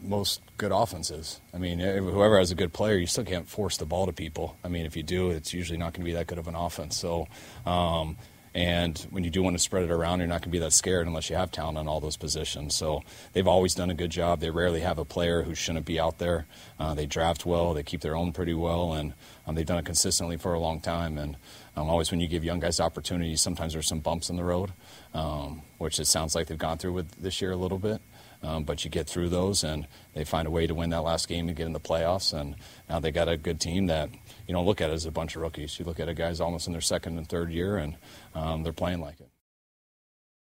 most 0.00 0.40
good 0.58 0.72
offenses. 0.72 1.40
I 1.54 1.58
mean, 1.58 1.78
whoever 1.78 2.38
has 2.38 2.50
a 2.50 2.54
good 2.54 2.72
player, 2.72 2.96
you 2.96 3.06
still 3.06 3.24
can't 3.24 3.48
force 3.48 3.76
the 3.76 3.86
ball 3.86 4.06
to 4.06 4.12
people. 4.12 4.56
I 4.64 4.68
mean, 4.68 4.84
if 4.86 4.96
you 4.96 5.02
do, 5.02 5.30
it's 5.30 5.52
usually 5.52 5.78
not 5.78 5.92
going 5.92 6.02
to 6.02 6.10
be 6.10 6.12
that 6.14 6.26
good 6.26 6.38
of 6.38 6.48
an 6.48 6.56
offense. 6.56 6.96
So, 6.96 7.28
um, 7.64 8.16
and 8.54 8.98
when 9.10 9.24
you 9.24 9.30
do 9.30 9.42
want 9.42 9.54
to 9.54 9.62
spread 9.62 9.84
it 9.84 9.90
around, 9.90 10.18
you're 10.18 10.28
not 10.28 10.42
going 10.42 10.50
to 10.50 10.50
be 10.50 10.58
that 10.58 10.72
scared 10.72 11.06
unless 11.06 11.30
you 11.30 11.36
have 11.36 11.50
talent 11.50 11.78
on 11.78 11.88
all 11.88 12.00
those 12.00 12.16
positions. 12.16 12.74
So 12.74 13.02
they've 13.32 13.46
always 13.46 13.74
done 13.74 13.90
a 13.90 13.94
good 13.94 14.10
job. 14.10 14.40
They 14.40 14.50
rarely 14.50 14.80
have 14.80 14.98
a 14.98 15.04
player 15.04 15.42
who 15.42 15.54
shouldn't 15.54 15.86
be 15.86 15.98
out 15.98 16.18
there. 16.18 16.46
Uh, 16.78 16.92
they 16.94 17.06
draft 17.06 17.46
well. 17.46 17.72
They 17.72 17.82
keep 17.82 18.02
their 18.02 18.14
own 18.14 18.32
pretty 18.32 18.54
well, 18.54 18.92
and 18.92 19.14
um, 19.46 19.54
they've 19.54 19.64
done 19.64 19.78
it 19.78 19.86
consistently 19.86 20.36
for 20.36 20.52
a 20.52 20.60
long 20.60 20.80
time. 20.80 21.16
And 21.16 21.36
um, 21.76 21.88
always, 21.88 22.10
when 22.10 22.20
you 22.20 22.28
give 22.28 22.44
young 22.44 22.60
guys 22.60 22.80
opportunities, 22.80 23.40
sometimes 23.40 23.72
there's 23.72 23.88
some 23.88 24.00
bumps 24.00 24.28
in 24.28 24.36
the 24.36 24.44
road, 24.44 24.72
um, 25.14 25.62
which 25.78 25.98
it 25.98 26.06
sounds 26.06 26.34
like 26.34 26.46
they've 26.46 26.58
gone 26.58 26.78
through 26.78 26.92
with 26.92 27.22
this 27.22 27.40
year 27.40 27.52
a 27.52 27.56
little 27.56 27.78
bit. 27.78 28.00
Um, 28.42 28.64
but 28.64 28.84
you 28.84 28.90
get 28.90 29.06
through 29.08 29.28
those, 29.28 29.62
and 29.62 29.86
they 30.14 30.24
find 30.24 30.48
a 30.48 30.50
way 30.50 30.66
to 30.66 30.74
win 30.74 30.90
that 30.90 31.02
last 31.02 31.28
game 31.28 31.46
and 31.46 31.56
get 31.56 31.66
in 31.66 31.72
the 31.72 31.80
playoffs. 31.80 32.32
And 32.38 32.56
now 32.88 32.98
they 32.98 33.12
got 33.12 33.28
a 33.28 33.36
good 33.36 33.60
team 33.60 33.86
that 33.86 34.10
you 34.48 34.52
don't 34.52 34.66
look 34.66 34.80
at 34.80 34.90
as 34.90 35.06
a 35.06 35.12
bunch 35.12 35.36
of 35.36 35.42
rookies. 35.42 35.78
You 35.78 35.84
look 35.84 36.00
at 36.00 36.08
it 36.08 36.14
guys 36.16 36.40
almost 36.40 36.66
in 36.66 36.72
their 36.72 36.82
second 36.82 37.18
and 37.18 37.28
third 37.28 37.52
year, 37.52 37.76
and 37.76 37.96
um, 38.34 38.64
they're 38.64 38.72
playing 38.72 39.00
like 39.00 39.20
it. 39.20 39.30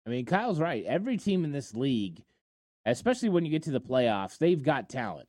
I 0.05 0.11
mean, 0.11 0.25
Kyle's 0.25 0.61
right. 0.61 0.85
Every 0.85 1.17
team 1.17 1.45
in 1.45 1.53
this 1.53 1.75
league, 1.75 2.23
especially 2.85 3.29
when 3.29 3.45
you 3.45 3.51
get 3.51 3.65
to 3.65 3.73
the 3.73 3.81
playoffs, 3.81 4.39
they've 4.39 4.63
got 4.63 4.89
talent, 4.89 5.29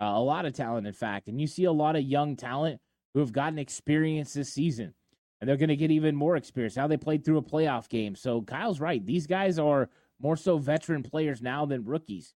uh, 0.00 0.06
a 0.06 0.22
lot 0.22 0.46
of 0.46 0.54
talent, 0.54 0.86
in 0.86 0.92
fact. 0.92 1.28
And 1.28 1.40
you 1.40 1.46
see 1.46 1.64
a 1.64 1.72
lot 1.72 1.96
of 1.96 2.02
young 2.02 2.36
talent 2.36 2.80
who 3.14 3.20
have 3.20 3.32
gotten 3.32 3.58
experience 3.58 4.32
this 4.32 4.52
season, 4.52 4.94
and 5.40 5.48
they're 5.48 5.56
going 5.56 5.68
to 5.68 5.76
get 5.76 5.90
even 5.90 6.16
more 6.16 6.36
experience. 6.36 6.76
Now 6.76 6.86
they 6.86 6.96
played 6.96 7.24
through 7.24 7.38
a 7.38 7.42
playoff 7.42 7.88
game. 7.88 8.14
So 8.16 8.42
Kyle's 8.42 8.80
right. 8.80 9.04
These 9.04 9.26
guys 9.26 9.58
are 9.58 9.90
more 10.20 10.36
so 10.36 10.58
veteran 10.58 11.02
players 11.02 11.42
now 11.42 11.66
than 11.66 11.84
rookies. 11.84 12.34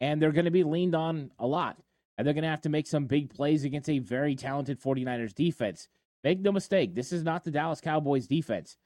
And 0.00 0.20
they're 0.20 0.32
going 0.32 0.46
to 0.46 0.50
be 0.50 0.64
leaned 0.64 0.94
on 0.94 1.30
a 1.38 1.46
lot. 1.46 1.76
And 2.16 2.26
they're 2.26 2.34
going 2.34 2.44
to 2.44 2.50
have 2.50 2.62
to 2.62 2.68
make 2.70 2.86
some 2.86 3.06
big 3.06 3.30
plays 3.30 3.64
against 3.64 3.88
a 3.88 3.98
very 3.98 4.34
talented 4.34 4.80
49ers 4.80 5.34
defense. 5.34 5.88
Make 6.22 6.40
no 6.40 6.52
mistake, 6.52 6.94
this 6.94 7.12
is 7.12 7.22
not 7.22 7.44
the 7.44 7.50
Dallas 7.50 7.80
Cowboys 7.80 8.26
defense. 8.26 8.76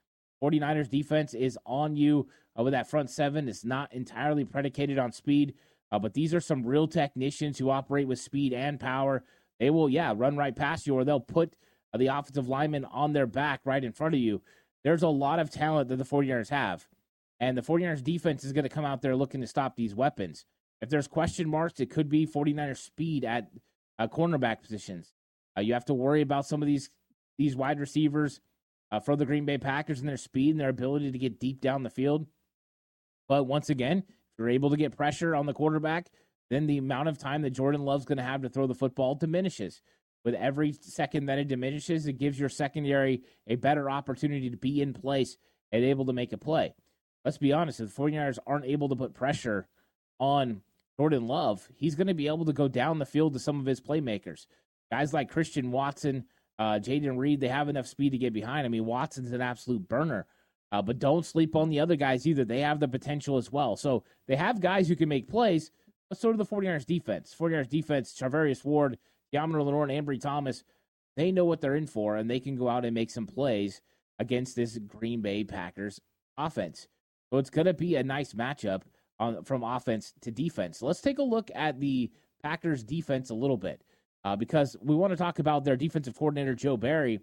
49ers 0.41 0.89
defense 0.89 1.33
is 1.33 1.57
on 1.65 1.95
you 1.95 2.27
uh, 2.57 2.63
with 2.63 2.73
that 2.73 2.89
front 2.89 3.09
seven. 3.09 3.47
It's 3.49 3.65
not 3.65 3.93
entirely 3.93 4.45
predicated 4.45 4.97
on 4.97 5.11
speed, 5.11 5.53
uh, 5.91 5.99
but 5.99 6.13
these 6.13 6.33
are 6.33 6.39
some 6.39 6.65
real 6.65 6.87
technicians 6.87 7.57
who 7.57 7.69
operate 7.69 8.07
with 8.07 8.19
speed 8.19 8.53
and 8.53 8.79
power. 8.79 9.23
They 9.59 9.69
will, 9.69 9.89
yeah, 9.89 10.13
run 10.15 10.37
right 10.37 10.55
past 10.55 10.87
you, 10.87 10.95
or 10.95 11.03
they'll 11.03 11.19
put 11.19 11.55
uh, 11.95 11.97
the 11.97 12.07
offensive 12.07 12.49
linemen 12.49 12.83
on 12.85 13.13
their 13.13 13.25
back 13.25 13.61
right 13.63 13.83
in 13.83 13.93
front 13.93 14.13
of 14.13 14.19
you. 14.19 14.41
There's 14.83 15.03
a 15.03 15.07
lot 15.07 15.39
of 15.39 15.49
talent 15.49 15.87
that 15.87 15.95
the 15.95 16.03
49ers 16.03 16.49
have. 16.49 16.85
And 17.39 17.57
the 17.57 17.61
49ers 17.61 18.03
defense 18.03 18.43
is 18.43 18.51
going 18.51 18.63
to 18.63 18.69
come 18.69 18.83
out 18.83 19.01
there 19.01 19.15
looking 19.15 19.39
to 19.41 19.47
stop 19.47 19.75
these 19.75 19.95
weapons. 19.95 20.45
If 20.81 20.89
there's 20.89 21.07
question 21.07 21.49
marks, 21.49 21.79
it 21.79 21.89
could 21.89 22.09
be 22.09 22.27
49ers 22.27 22.77
speed 22.77 23.23
at 23.23 23.49
uh, 23.97 24.07
cornerback 24.07 24.61
positions. 24.61 25.13
Uh, 25.57 25.61
you 25.61 25.73
have 25.73 25.85
to 25.85 25.93
worry 25.93 26.21
about 26.21 26.45
some 26.45 26.61
of 26.61 26.67
these 26.67 26.89
these 27.37 27.55
wide 27.55 27.79
receivers 27.79 28.39
uh, 28.91 28.99
for 28.99 29.15
the 29.15 29.25
Green 29.25 29.45
Bay 29.45 29.57
Packers 29.57 29.99
and 29.99 30.07
their 30.07 30.17
speed 30.17 30.51
and 30.51 30.59
their 30.59 30.69
ability 30.69 31.11
to 31.11 31.17
get 31.17 31.39
deep 31.39 31.59
down 31.59 31.83
the 31.83 31.89
field. 31.89 32.27
But 33.27 33.43
once 33.43 33.69
again, 33.69 33.99
if 34.07 34.39
you're 34.39 34.49
able 34.49 34.69
to 34.69 34.77
get 34.77 34.95
pressure 34.95 35.35
on 35.35 35.45
the 35.45 35.53
quarterback, 35.53 36.09
then 36.49 36.67
the 36.67 36.77
amount 36.77 37.09
of 37.09 37.17
time 37.17 37.41
that 37.41 37.49
Jordan 37.51 37.83
Love's 37.83 38.05
going 38.05 38.17
to 38.17 38.23
have 38.23 38.41
to 38.41 38.49
throw 38.49 38.67
the 38.67 38.75
football 38.75 39.15
diminishes. 39.15 39.81
With 40.25 40.33
every 40.33 40.73
second 40.81 41.27
that 41.27 41.37
it 41.37 41.47
diminishes, 41.47 42.07
it 42.07 42.17
gives 42.17 42.39
your 42.39 42.49
secondary 42.49 43.21
a 43.47 43.55
better 43.55 43.89
opportunity 43.89 44.49
to 44.49 44.57
be 44.57 44.81
in 44.81 44.91
place 44.91 45.37
and 45.71 45.83
able 45.83 46.05
to 46.05 46.13
make 46.13 46.33
a 46.33 46.37
play. 46.37 46.73
Let's 47.23 47.37
be 47.37 47.53
honest, 47.53 47.79
if 47.79 47.95
the 47.95 48.01
49ers 48.01 48.39
aren't 48.45 48.65
able 48.65 48.89
to 48.89 48.95
put 48.95 49.13
pressure 49.13 49.67
on 50.19 50.61
Jordan 50.99 51.27
Love, 51.27 51.67
he's 51.75 51.95
going 51.95 52.07
to 52.07 52.15
be 52.15 52.27
able 52.27 52.45
to 52.45 52.53
go 52.53 52.67
down 52.67 52.97
the 52.97 53.05
field 53.05 53.33
to 53.33 53.39
some 53.39 53.59
of 53.59 53.67
his 53.67 53.79
playmakers. 53.79 54.47
Guys 54.91 55.13
like 55.13 55.29
Christian 55.29 55.71
Watson, 55.71 56.25
uh, 56.57 56.79
Jayden 56.79 57.17
Reed, 57.17 57.39
they 57.39 57.47
have 57.47 57.69
enough 57.69 57.87
speed 57.87 58.11
to 58.11 58.17
get 58.17 58.33
behind. 58.33 58.65
I 58.65 58.69
mean, 58.69 58.85
Watson's 58.85 59.31
an 59.31 59.41
absolute 59.41 59.87
burner. 59.87 60.25
Uh, 60.71 60.81
but 60.81 60.99
don't 60.99 61.25
sleep 61.25 61.55
on 61.55 61.69
the 61.69 61.79
other 61.79 61.95
guys 61.95 62.25
either. 62.25 62.43
They 62.43 62.61
have 62.61 62.79
the 62.79 62.87
potential 62.87 63.37
as 63.37 63.51
well. 63.51 63.75
So 63.75 64.03
they 64.27 64.35
have 64.35 64.59
guys 64.59 64.87
who 64.87 64.95
can 64.95 65.07
make 65.07 65.29
plays, 65.29 65.71
but 66.09 66.17
so 66.17 66.31
do 66.31 66.37
the 66.37 66.45
49ers 66.45 66.85
defense. 66.85 67.35
49ers 67.39 67.69
defense, 67.69 68.17
Charvarius 68.19 68.65
Ward, 68.65 68.97
Yammer 69.35 69.61
Lenoir, 69.61 69.87
and 69.87 70.07
Ambry 70.07 70.19
Thomas, 70.19 70.63
they 71.15 71.31
know 71.31 71.45
what 71.45 71.61
they're 71.61 71.75
in 71.75 71.87
for, 71.87 72.15
and 72.15 72.29
they 72.29 72.39
can 72.39 72.55
go 72.55 72.67
out 72.67 72.85
and 72.85 72.93
make 72.93 73.11
some 73.11 73.27
plays 73.27 73.81
against 74.19 74.55
this 74.55 74.77
Green 74.77 75.21
Bay 75.21 75.43
Packers 75.43 75.99
offense. 76.37 76.87
So 77.29 77.37
it's 77.37 77.49
going 77.49 77.67
to 77.67 77.73
be 77.73 77.95
a 77.95 78.03
nice 78.03 78.33
matchup 78.33 78.83
on, 79.19 79.43
from 79.43 79.63
offense 79.63 80.13
to 80.21 80.31
defense. 80.31 80.81
Let's 80.81 81.01
take 81.01 81.19
a 81.19 81.23
look 81.23 81.51
at 81.53 81.79
the 81.79 82.11
Packers 82.43 82.83
defense 82.83 83.29
a 83.29 83.35
little 83.35 83.57
bit 83.57 83.81
uh, 84.23 84.35
because 84.35 84.75
we 84.81 84.95
want 84.95 85.11
to 85.11 85.17
talk 85.17 85.39
about 85.39 85.63
their 85.63 85.75
defensive 85.75 86.17
coordinator, 86.17 86.55
Joe 86.55 86.77
Barry. 86.77 87.19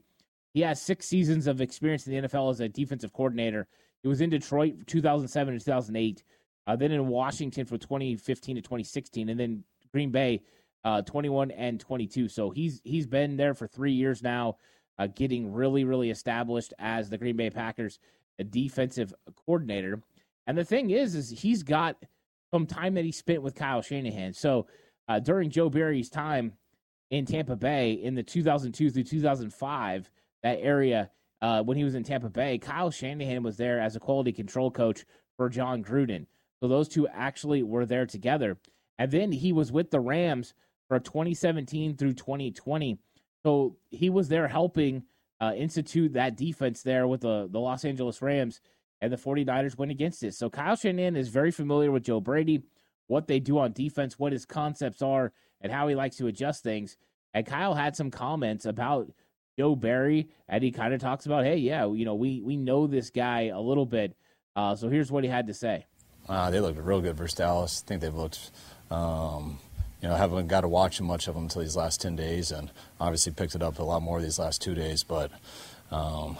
He 0.55 0.61
has 0.61 0.81
six 0.81 1.07
seasons 1.07 1.47
of 1.47 1.61
experience 1.61 2.07
in 2.07 2.13
the 2.13 2.29
NFL 2.29 2.51
as 2.51 2.61
a 2.61 2.69
defensive 2.69 3.13
coordinator. 3.13 3.67
He 4.03 4.09
was 4.09 4.21
in 4.21 4.31
Detroit 4.31 4.87
2007 4.87 5.55
to 5.55 5.61
2008, 5.61 6.25
uh, 6.67 6.77
then 6.77 6.93
in 6.93 7.07
Washington 7.07 7.67
from 7.67 7.79
2015 7.79 8.57
to 8.57 8.63
2016, 8.63 9.29
and 9.29 9.39
then 9.39 9.65
Green 9.93 10.11
Bay 10.11 10.43
uh, 10.85 11.03
21 11.03 11.51
and 11.53 11.79
22. 11.81 12.29
So 12.29 12.51
he's 12.51 12.81
he's 12.85 13.07
been 13.07 13.37
there 13.37 13.55
for 13.55 13.67
three 13.67 13.93
years 13.93 14.23
now, 14.23 14.57
uh, 14.99 15.07
getting 15.07 15.53
really 15.53 15.85
really 15.85 16.11
established 16.11 16.75
as 16.79 17.09
the 17.09 17.19
Green 17.19 17.37
Bay 17.37 17.51
Packers 17.51 17.99
defensive 18.51 19.15
coordinator. 19.47 20.03
And 20.47 20.57
the 20.59 20.65
thing 20.65 20.91
is, 20.91 21.15
is 21.15 21.31
he's 21.31 21.63
got 21.63 21.97
some 22.53 22.67
time 22.67 22.95
that 22.95 23.05
he 23.05 23.13
spent 23.13 23.43
with 23.43 23.55
Kyle 23.55 23.83
Shanahan. 23.83 24.33
So 24.33 24.67
uh, 25.09 25.21
during 25.21 25.51
Joe 25.51 25.71
Barry's 25.71 26.11
time 26.11 26.53
in 27.11 27.25
Tampa 27.25 27.57
Bay 27.57 27.93
in 27.93 28.15
the 28.15 28.23
2002 28.23 28.91
through 28.91 29.05
2005, 29.05 30.11
that 30.43 30.59
area 30.61 31.11
uh, 31.41 31.63
when 31.63 31.77
he 31.77 31.85
was 31.85 31.95
in 31.95 32.05
Tampa 32.05 32.29
Bay, 32.29 32.59
Kyle 32.59 32.91
Shanahan 32.91 33.43
was 33.43 33.57
there 33.57 33.81
as 33.81 33.97
a 33.97 34.01
quality 34.01 34.33
control 34.33 34.71
coach 34.71 35.05
for 35.37 35.49
Jon 35.49 35.83
Gruden. 35.83 36.27
So 36.61 36.69
those 36.69 36.89
two 36.89 37.09
actually 37.09 37.63
were 37.63 37.87
there 37.87 38.07
together. 38.07 38.59
And 38.99 39.11
then 39.11 39.33
he 39.33 39.53
was 39.53 39.73
with 39.73 39.91
the 39.91 40.01
Rams 40.01 40.55
for 40.93 41.01
2017 41.01 41.97
through 41.97 42.13
2020. 42.13 42.99
So 43.45 43.77
he 43.89 44.11
was 44.11 44.29
there 44.29 44.47
helping 44.47 45.05
uh, 45.41 45.55
institute 45.57 46.13
that 46.13 46.37
defense 46.37 46.83
there 46.83 47.07
with 47.09 47.23
the, 47.23 47.49
the 47.51 47.59
Los 47.59 47.87
Angeles 47.87 48.21
Rams, 48.21 48.61
and 49.01 49.11
the 49.11 49.17
49ers 49.17 49.79
went 49.79 49.91
against 49.91 50.23
it. 50.23 50.35
So 50.35 50.51
Kyle 50.51 50.77
Shanahan 50.77 51.17
is 51.17 51.31
very 51.31 51.51
familiar 51.51 51.91
with 51.91 52.03
Joe 52.05 52.21
Brady, 52.21 52.65
what 53.07 53.27
they 53.27 53.41
do 53.41 53.59
on 53.59 53.73
defense, 53.73 54.19
what 54.19 54.33
his 54.33 54.45
concepts 54.45 55.01
are, 55.01 55.33
and 55.63 55.73
how 55.73 55.89
he 55.89 55.95
likes 55.95 56.17
to 56.17 56.27
adjust 56.27 56.63
things. 56.63 56.99
And 57.33 57.47
Kyle 57.47 57.73
had 57.73 57.97
some 57.97 58.11
comments 58.11 58.67
about 58.67 59.11
Joe 59.59 59.75
Barry, 59.75 60.29
and 60.47 60.63
he 60.63 60.73
kind 60.73 60.93
of 60.93 61.01
talks 61.01 61.25
about, 61.25 61.47
hey, 61.47 61.57
yeah, 61.57 61.91
you 61.91 62.05
know, 62.05 62.17
we 62.17 62.43
we 62.43 62.59
know 62.59 62.87
this 62.87 63.09
guy 63.09 63.45
a 63.47 63.61
little 63.61 63.87
bit. 63.87 64.15
Uh, 64.55 64.77
so 64.77 64.91
here's 64.91 65.11
what 65.11 65.25
he 65.25 65.31
had 65.31 65.47
to 65.47 65.55
say. 65.55 65.87
Uh, 66.29 66.51
they 66.51 66.61
looked 66.61 66.79
real 66.79 67.01
good 67.01 67.17
versus 67.17 67.37
Dallas. 67.37 67.83
I 67.83 67.89
think 67.89 68.03
they've 68.03 68.15
looked, 68.15 68.51
um, 68.91 69.59
you 70.03 70.09
know, 70.09 70.17
haven't 70.17 70.49
got 70.49 70.63
to 70.63 70.69
watch 70.69 71.01
much 71.01 71.29
of 71.29 71.35
them 71.35 71.45
until 71.45 71.63
these 71.63 71.77
last 71.77 72.01
10 72.01 72.17
days, 72.17 72.51
and 72.51 72.71
obviously 73.01 73.33
picked 73.33 73.55
it 73.55 73.63
up 73.63 73.79
a 73.79 73.83
lot 73.83 74.03
more 74.03 74.21
these 74.21 74.39
last 74.39 74.61
two 74.61 74.75
days. 74.75 75.05
But 75.05 75.31
um, 75.93 76.37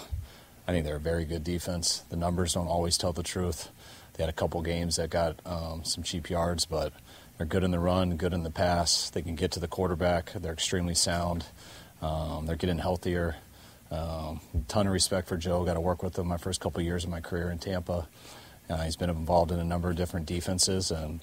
I 0.67 0.73
think 0.73 0.85
they're 0.85 0.97
a 0.97 1.01
very 1.01 1.25
good 1.25 1.45
defense. 1.45 2.03
The 2.11 2.17
numbers 2.17 2.55
don't 2.55 2.67
always 2.67 2.99
tell 2.99 3.13
the 3.13 3.23
truth. 3.23 3.71
They 4.15 4.25
had 4.25 4.31
a 4.31 4.35
couple 4.35 4.61
games 4.63 4.97
that 4.97 5.11
got 5.11 5.39
um, 5.47 5.85
some 5.85 6.03
cheap 6.03 6.29
yards, 6.29 6.67
but 6.67 6.93
they're 7.37 7.47
good 7.47 7.63
in 7.63 7.71
the 7.71 7.79
run, 7.79 8.17
good 8.17 8.33
in 8.33 8.43
the 8.43 8.51
pass. 8.51 9.11
They 9.11 9.23
can 9.23 9.37
get 9.37 9.53
to 9.53 9.61
the 9.61 9.69
quarterback. 9.69 10.33
They're 10.33 10.53
extremely 10.53 10.95
sound. 10.95 11.47
Um, 12.03 12.47
they're 12.47 12.57
getting 12.57 12.79
healthier. 12.79 13.37
Um, 13.93 14.41
ton 14.69 14.87
of 14.87 14.93
respect 14.93 15.29
for 15.29 15.37
Joe. 15.37 15.65
Got 15.65 15.75
to 15.75 15.81
work 15.81 16.03
with 16.03 16.19
him 16.19 16.27
my 16.27 16.37
first 16.37 16.61
couple 16.61 16.83
years 16.83 17.05
of 17.05 17.11
my 17.11 17.21
career 17.21 17.51
in 17.51 17.59
Tampa. 17.59 18.09
Uh, 18.69 18.77
he's 18.79 18.97
been 18.97 19.11
involved 19.11 19.53
in 19.53 19.61
a 19.61 19.65
number 19.65 19.91
of 19.91 19.97
different 19.97 20.27
defenses 20.27 20.91
and 20.91 21.21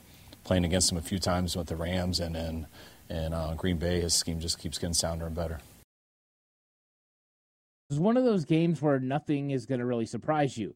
playing 0.50 0.66
against 0.66 0.92
him 0.92 0.98
a 0.98 1.02
few 1.02 1.20
times 1.20 1.56
with 1.56 1.68
the 1.68 1.76
Rams 1.76 2.20
and 2.20 2.36
and, 2.36 2.66
and 3.08 3.36
uh, 3.36 3.54
Green 3.54 3.78
Bay. 3.78 4.02
His 4.02 4.16
scheme 4.16 4.40
just 4.40 4.58
keeps 4.58 4.80
getting 4.80 4.96
sounder 4.96 5.28
and 5.28 5.36
better. 5.36 5.60
It's 7.92 8.00
one 8.00 8.18
of 8.18 8.24
those 8.24 8.46
games 8.46 8.82
where 8.82 9.00
nothing 9.00 9.52
is 9.52 9.68
going 9.68 9.78
to 9.78 9.86
really 9.86 10.08
surprise 10.08 10.58
you. 10.58 10.74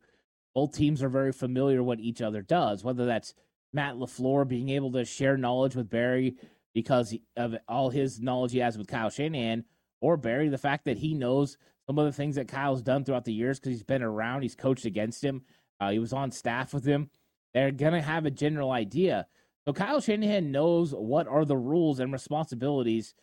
Both 0.53 0.75
teams 0.75 1.01
are 1.01 1.09
very 1.09 1.31
familiar 1.31 1.81
what 1.81 1.99
each 1.99 2.21
other 2.21 2.43
does, 2.43 2.83
whether 2.83 3.07
that's 3.07 3.33
Matt 3.73 3.95
LaFleur 3.95 4.47
being 4.47 4.69
able 4.69 4.91
to 4.91 5.05
share 5.05 5.37
knowledge 5.37 5.75
with 5.75 5.89
Barry 5.89 6.35
because 6.75 7.15
of 7.35 7.55
all 7.67 7.89
his 7.89 8.21
knowledge 8.21 8.51
he 8.51 8.59
has 8.59 8.77
with 8.77 8.85
Kyle 8.85 9.09
Shanahan, 9.09 9.65
or 10.01 10.17
Barry, 10.17 10.49
the 10.49 10.57
fact 10.59 10.85
that 10.85 10.99
he 10.99 11.15
knows 11.15 11.57
some 11.87 11.97
of 11.97 12.05
the 12.05 12.13
things 12.13 12.35
that 12.35 12.47
Kyle's 12.47 12.83
done 12.83 13.03
throughout 13.03 13.25
the 13.25 13.33
years 13.33 13.59
because 13.59 13.71
he's 13.71 13.83
been 13.83 14.03
around, 14.03 14.43
he's 14.43 14.55
coached 14.55 14.85
against 14.85 15.23
him, 15.23 15.41
uh, 15.79 15.89
he 15.89 15.97
was 15.97 16.13
on 16.13 16.31
staff 16.31 16.75
with 16.75 16.85
him. 16.85 17.09
They're 17.55 17.71
going 17.71 17.93
to 17.93 18.01
have 18.01 18.27
a 18.27 18.31
general 18.31 18.71
idea. 18.71 19.25
So 19.65 19.73
Kyle 19.73 20.01
Shanahan 20.01 20.51
knows 20.51 20.93
what 20.93 21.27
are 21.27 21.45
the 21.45 21.57
rules 21.57 21.99
and 21.99 22.11
responsibilities 22.11 23.13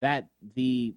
that 0.00 0.28
the 0.54 0.94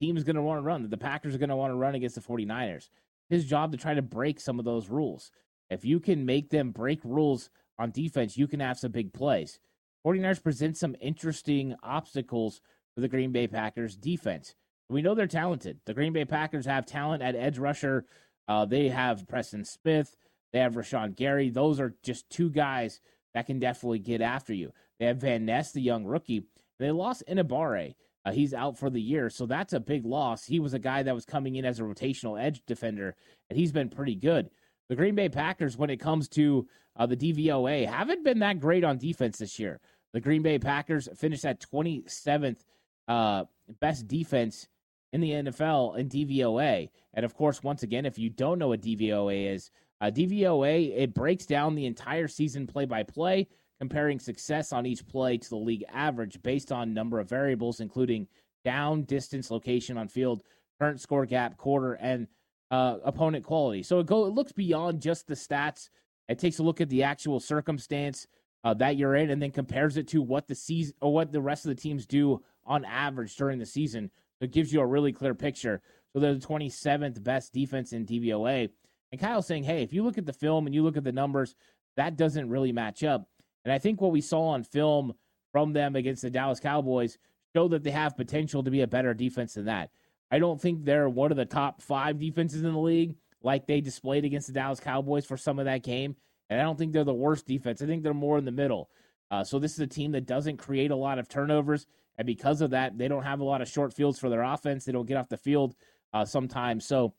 team 0.00 0.16
is 0.16 0.24
going 0.24 0.36
to 0.36 0.42
want 0.42 0.58
to 0.58 0.62
run, 0.62 0.82
that 0.82 0.90
the 0.90 0.96
Packers 0.96 1.34
are 1.34 1.38
going 1.38 1.50
to 1.50 1.56
want 1.56 1.70
to 1.72 1.76
run 1.76 1.94
against 1.94 2.16
the 2.16 2.20
49ers. 2.20 2.88
His 3.28 3.44
job 3.44 3.70
to 3.72 3.78
try 3.78 3.94
to 3.94 4.02
break 4.02 4.40
some 4.40 4.58
of 4.58 4.64
those 4.64 4.88
rules. 4.88 5.30
If 5.68 5.84
you 5.84 6.00
can 6.00 6.26
make 6.26 6.50
them 6.50 6.72
break 6.72 7.00
rules 7.04 7.48
on 7.78 7.92
defense, 7.92 8.36
you 8.36 8.48
can 8.48 8.60
have 8.60 8.78
some 8.78 8.90
big 8.90 9.12
plays. 9.12 9.60
49ers 10.04 10.42
present 10.42 10.76
some 10.76 10.96
interesting 11.00 11.76
obstacles 11.82 12.60
for 12.94 13.02
the 13.02 13.08
Green 13.08 13.30
Bay 13.30 13.46
Packers 13.46 13.96
defense. 13.96 14.56
We 14.88 15.02
know 15.02 15.14
they're 15.14 15.28
talented. 15.28 15.78
The 15.86 15.94
Green 15.94 16.12
Bay 16.12 16.24
Packers 16.24 16.66
have 16.66 16.86
talent 16.86 17.22
at 17.22 17.36
edge 17.36 17.58
rusher. 17.58 18.06
Uh, 18.48 18.64
they 18.64 18.88
have 18.88 19.28
Preston 19.28 19.64
Smith. 19.64 20.16
They 20.52 20.58
have 20.58 20.74
Rashan 20.74 21.14
Gary. 21.14 21.50
Those 21.50 21.78
are 21.78 21.94
just 22.02 22.28
two 22.28 22.50
guys 22.50 23.00
that 23.34 23.46
can 23.46 23.58
definitely 23.58 23.98
get 23.98 24.20
after 24.20 24.52
you. 24.52 24.72
They 24.98 25.06
have 25.06 25.18
Van 25.18 25.44
Ness, 25.44 25.72
the 25.72 25.80
young 25.80 26.04
rookie. 26.04 26.46
They 26.78 26.90
lost 26.90 27.22
Enagbare. 27.28 27.94
Uh, 28.24 28.32
he's 28.32 28.52
out 28.52 28.78
for 28.78 28.90
the 28.90 29.00
year, 29.00 29.30
so 29.30 29.46
that's 29.46 29.72
a 29.72 29.80
big 29.80 30.04
loss. 30.04 30.44
He 30.44 30.60
was 30.60 30.74
a 30.74 30.78
guy 30.78 31.02
that 31.02 31.14
was 31.14 31.24
coming 31.24 31.56
in 31.56 31.64
as 31.64 31.80
a 31.80 31.84
rotational 31.84 32.40
edge 32.40 32.62
defender, 32.66 33.16
and 33.48 33.58
he's 33.58 33.72
been 33.72 33.88
pretty 33.88 34.14
good. 34.14 34.50
The 34.90 34.96
Green 34.96 35.14
Bay 35.14 35.28
Packers, 35.28 35.78
when 35.78 35.88
it 35.88 36.00
comes 36.00 36.28
to 36.30 36.66
uh, 36.96 37.06
the 37.06 37.16
DVOA, 37.16 37.86
haven't 37.86 38.24
been 38.24 38.40
that 38.40 38.60
great 38.60 38.84
on 38.84 38.98
defense 38.98 39.38
this 39.38 39.58
year. 39.58 39.80
The 40.12 40.20
Green 40.20 40.42
Bay 40.42 40.58
Packers 40.58 41.08
finished 41.16 41.44
at 41.44 41.60
27th 41.60 42.64
uh, 43.08 43.44
best 43.80 44.06
defense 44.06 44.68
in 45.12 45.20
the 45.20 45.30
NFL 45.30 45.96
in 45.96 46.08
DVOA. 46.08 46.90
And 47.14 47.24
of 47.24 47.34
course, 47.34 47.62
once 47.62 47.82
again, 47.82 48.06
if 48.06 48.18
you 48.18 48.30
don't 48.30 48.58
know 48.58 48.68
what 48.68 48.82
DVOA 48.82 49.54
is, 49.54 49.70
uh, 50.00 50.10
DVOA 50.10 50.96
it 50.96 51.14
breaks 51.14 51.46
down 51.46 51.74
the 51.74 51.86
entire 51.86 52.28
season 52.28 52.66
play 52.66 52.84
by 52.84 53.02
play, 53.02 53.48
comparing 53.78 54.18
success 54.18 54.72
on 54.72 54.86
each 54.86 55.06
play 55.06 55.38
to 55.38 55.48
the 55.48 55.56
league 55.56 55.84
average 55.92 56.42
based 56.42 56.72
on 56.72 56.94
number 56.94 57.20
of 57.20 57.28
variables, 57.28 57.80
including 57.80 58.26
down, 58.64 59.02
distance, 59.02 59.50
location 59.50 59.96
on 59.96 60.08
field, 60.08 60.42
current 60.78 61.00
score 61.00 61.26
gap, 61.26 61.56
quarter, 61.56 61.94
and 61.94 62.26
uh, 62.70 62.98
opponent 63.04 63.44
quality. 63.44 63.82
So 63.82 63.98
it 64.00 64.06
go 64.06 64.26
it 64.26 64.34
looks 64.34 64.52
beyond 64.52 65.00
just 65.00 65.26
the 65.26 65.34
stats. 65.34 65.88
It 66.28 66.38
takes 66.38 66.58
a 66.58 66.62
look 66.62 66.80
at 66.80 66.88
the 66.88 67.02
actual 67.02 67.40
circumstance 67.40 68.26
uh, 68.62 68.74
that 68.74 68.96
you're 68.96 69.16
in, 69.16 69.30
and 69.30 69.42
then 69.42 69.50
compares 69.50 69.96
it 69.96 70.08
to 70.08 70.22
what 70.22 70.46
the 70.46 70.54
season 70.54 70.94
or 71.00 71.12
what 71.12 71.32
the 71.32 71.40
rest 71.40 71.64
of 71.64 71.70
the 71.70 71.80
teams 71.80 72.06
do 72.06 72.42
on 72.64 72.84
average 72.84 73.34
during 73.36 73.58
the 73.58 73.66
season 73.66 74.10
So 74.38 74.44
it 74.44 74.52
gives 74.52 74.72
you 74.72 74.80
a 74.80 74.86
really 74.86 75.12
clear 75.12 75.34
picture. 75.34 75.80
So 76.12 76.20
they're 76.20 76.34
the 76.34 76.46
27th 76.46 77.22
best 77.22 77.52
defense 77.52 77.92
in 77.92 78.06
DVOA. 78.06 78.70
And 79.12 79.20
Kyle's 79.20 79.46
saying, 79.46 79.64
hey, 79.64 79.82
if 79.82 79.92
you 79.92 80.02
look 80.02 80.18
at 80.18 80.26
the 80.26 80.32
film 80.32 80.66
and 80.66 80.74
you 80.74 80.82
look 80.82 80.96
at 80.96 81.04
the 81.04 81.12
numbers, 81.12 81.54
that 81.96 82.16
doesn't 82.16 82.48
really 82.48 82.72
match 82.72 83.02
up. 83.02 83.28
And 83.64 83.72
I 83.72 83.78
think 83.78 84.00
what 84.00 84.12
we 84.12 84.20
saw 84.20 84.48
on 84.48 84.62
film 84.62 85.14
from 85.52 85.72
them 85.72 85.96
against 85.96 86.22
the 86.22 86.30
Dallas 86.30 86.60
Cowboys 86.60 87.18
show 87.54 87.68
that 87.68 87.82
they 87.82 87.90
have 87.90 88.16
potential 88.16 88.62
to 88.62 88.70
be 88.70 88.82
a 88.82 88.86
better 88.86 89.12
defense 89.14 89.54
than 89.54 89.64
that. 89.66 89.90
I 90.30 90.38
don't 90.38 90.60
think 90.60 90.84
they're 90.84 91.08
one 91.08 91.32
of 91.32 91.36
the 91.36 91.44
top 91.44 91.82
five 91.82 92.18
defenses 92.18 92.62
in 92.62 92.72
the 92.72 92.78
league, 92.78 93.16
like 93.42 93.66
they 93.66 93.80
displayed 93.80 94.24
against 94.24 94.46
the 94.46 94.52
Dallas 94.52 94.80
Cowboys 94.80 95.26
for 95.26 95.36
some 95.36 95.58
of 95.58 95.64
that 95.64 95.82
game. 95.82 96.14
And 96.48 96.60
I 96.60 96.64
don't 96.64 96.78
think 96.78 96.92
they're 96.92 97.04
the 97.04 97.12
worst 97.12 97.46
defense. 97.46 97.82
I 97.82 97.86
think 97.86 98.02
they're 98.02 98.14
more 98.14 98.38
in 98.38 98.44
the 98.44 98.52
middle. 98.52 98.90
Uh, 99.30 99.44
so 99.44 99.58
this 99.58 99.72
is 99.72 99.80
a 99.80 99.86
team 99.86 100.12
that 100.12 100.26
doesn't 100.26 100.56
create 100.56 100.90
a 100.90 100.96
lot 100.96 101.18
of 101.18 101.28
turnovers. 101.28 101.86
And 102.16 102.26
because 102.26 102.60
of 102.60 102.70
that, 102.70 102.98
they 102.98 103.08
don't 103.08 103.22
have 103.22 103.40
a 103.40 103.44
lot 103.44 103.62
of 103.62 103.68
short 103.68 103.92
fields 103.92 104.18
for 104.18 104.28
their 104.28 104.42
offense. 104.42 104.84
They 104.84 104.92
don't 104.92 105.06
get 105.06 105.16
off 105.16 105.28
the 105.28 105.36
field 105.36 105.74
uh, 106.12 106.24
sometimes. 106.24 106.86
So 106.86 107.14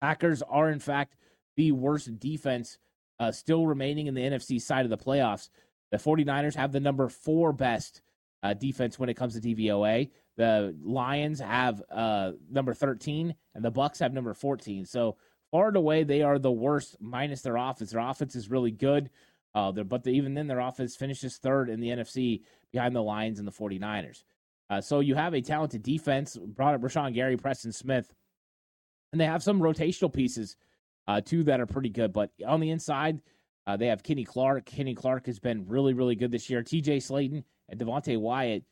Packers 0.00 0.42
are, 0.42 0.70
in 0.70 0.78
fact, 0.78 1.16
the 1.56 1.72
worst 1.72 2.18
defense 2.18 2.78
uh, 3.20 3.32
still 3.32 3.66
remaining 3.66 4.06
in 4.06 4.14
the 4.14 4.20
NFC 4.20 4.60
side 4.60 4.84
of 4.84 4.90
the 4.90 4.98
playoffs. 4.98 5.48
The 5.90 5.96
49ers 5.96 6.54
have 6.54 6.72
the 6.72 6.80
number 6.80 7.08
four 7.08 7.52
best 7.52 8.02
uh, 8.42 8.54
defense 8.54 8.98
when 8.98 9.08
it 9.08 9.14
comes 9.14 9.34
to 9.34 9.40
DVOA. 9.40 10.10
The 10.36 10.76
Lions 10.84 11.40
have 11.40 11.82
uh, 11.90 12.32
number 12.50 12.74
13, 12.74 13.34
and 13.54 13.64
the 13.64 13.70
Bucks 13.70 13.98
have 13.98 14.12
number 14.12 14.34
14. 14.34 14.84
So 14.86 15.16
far 15.50 15.68
and 15.68 15.76
away, 15.76 16.04
they 16.04 16.22
are 16.22 16.38
the 16.38 16.52
worst 16.52 16.96
minus 17.00 17.42
their 17.42 17.56
offense. 17.56 17.90
Their 17.90 18.08
offense 18.08 18.36
is 18.36 18.50
really 18.50 18.70
good, 18.70 19.10
uh, 19.54 19.72
but 19.72 20.04
the, 20.04 20.10
even 20.10 20.34
then, 20.34 20.46
their 20.46 20.60
offense 20.60 20.94
finishes 20.94 21.38
third 21.38 21.70
in 21.70 21.80
the 21.80 21.88
NFC 21.88 22.42
behind 22.70 22.94
the 22.94 23.02
Lions 23.02 23.38
and 23.38 23.48
the 23.48 23.52
49ers. 23.52 24.22
Uh, 24.70 24.80
so 24.80 25.00
you 25.00 25.14
have 25.14 25.34
a 25.34 25.40
talented 25.40 25.82
defense. 25.82 26.36
Brought 26.36 26.74
up 26.74 26.82
Rashan 26.82 27.14
Gary, 27.14 27.36
Preston 27.36 27.72
Smith, 27.72 28.12
and 29.12 29.20
they 29.20 29.26
have 29.26 29.42
some 29.42 29.60
rotational 29.60 30.12
pieces 30.12 30.56
uh, 31.06 31.20
too 31.20 31.44
that 31.44 31.60
are 31.60 31.66
pretty 31.66 31.88
good. 31.88 32.12
But 32.12 32.30
on 32.46 32.60
the 32.60 32.70
inside, 32.70 33.20
uh, 33.66 33.76
they 33.76 33.86
have 33.86 34.02
Kenny 34.02 34.24
Clark. 34.24 34.66
Kenny 34.66 34.94
Clark 34.94 35.26
has 35.26 35.38
been 35.38 35.66
really, 35.66 35.94
really 35.94 36.14
good 36.14 36.30
this 36.30 36.48
year. 36.48 36.62
T.J. 36.62 36.98
Slaton 36.98 37.44
and 37.68 37.80
Devonte 37.80 38.18
Wyatt. 38.18 38.64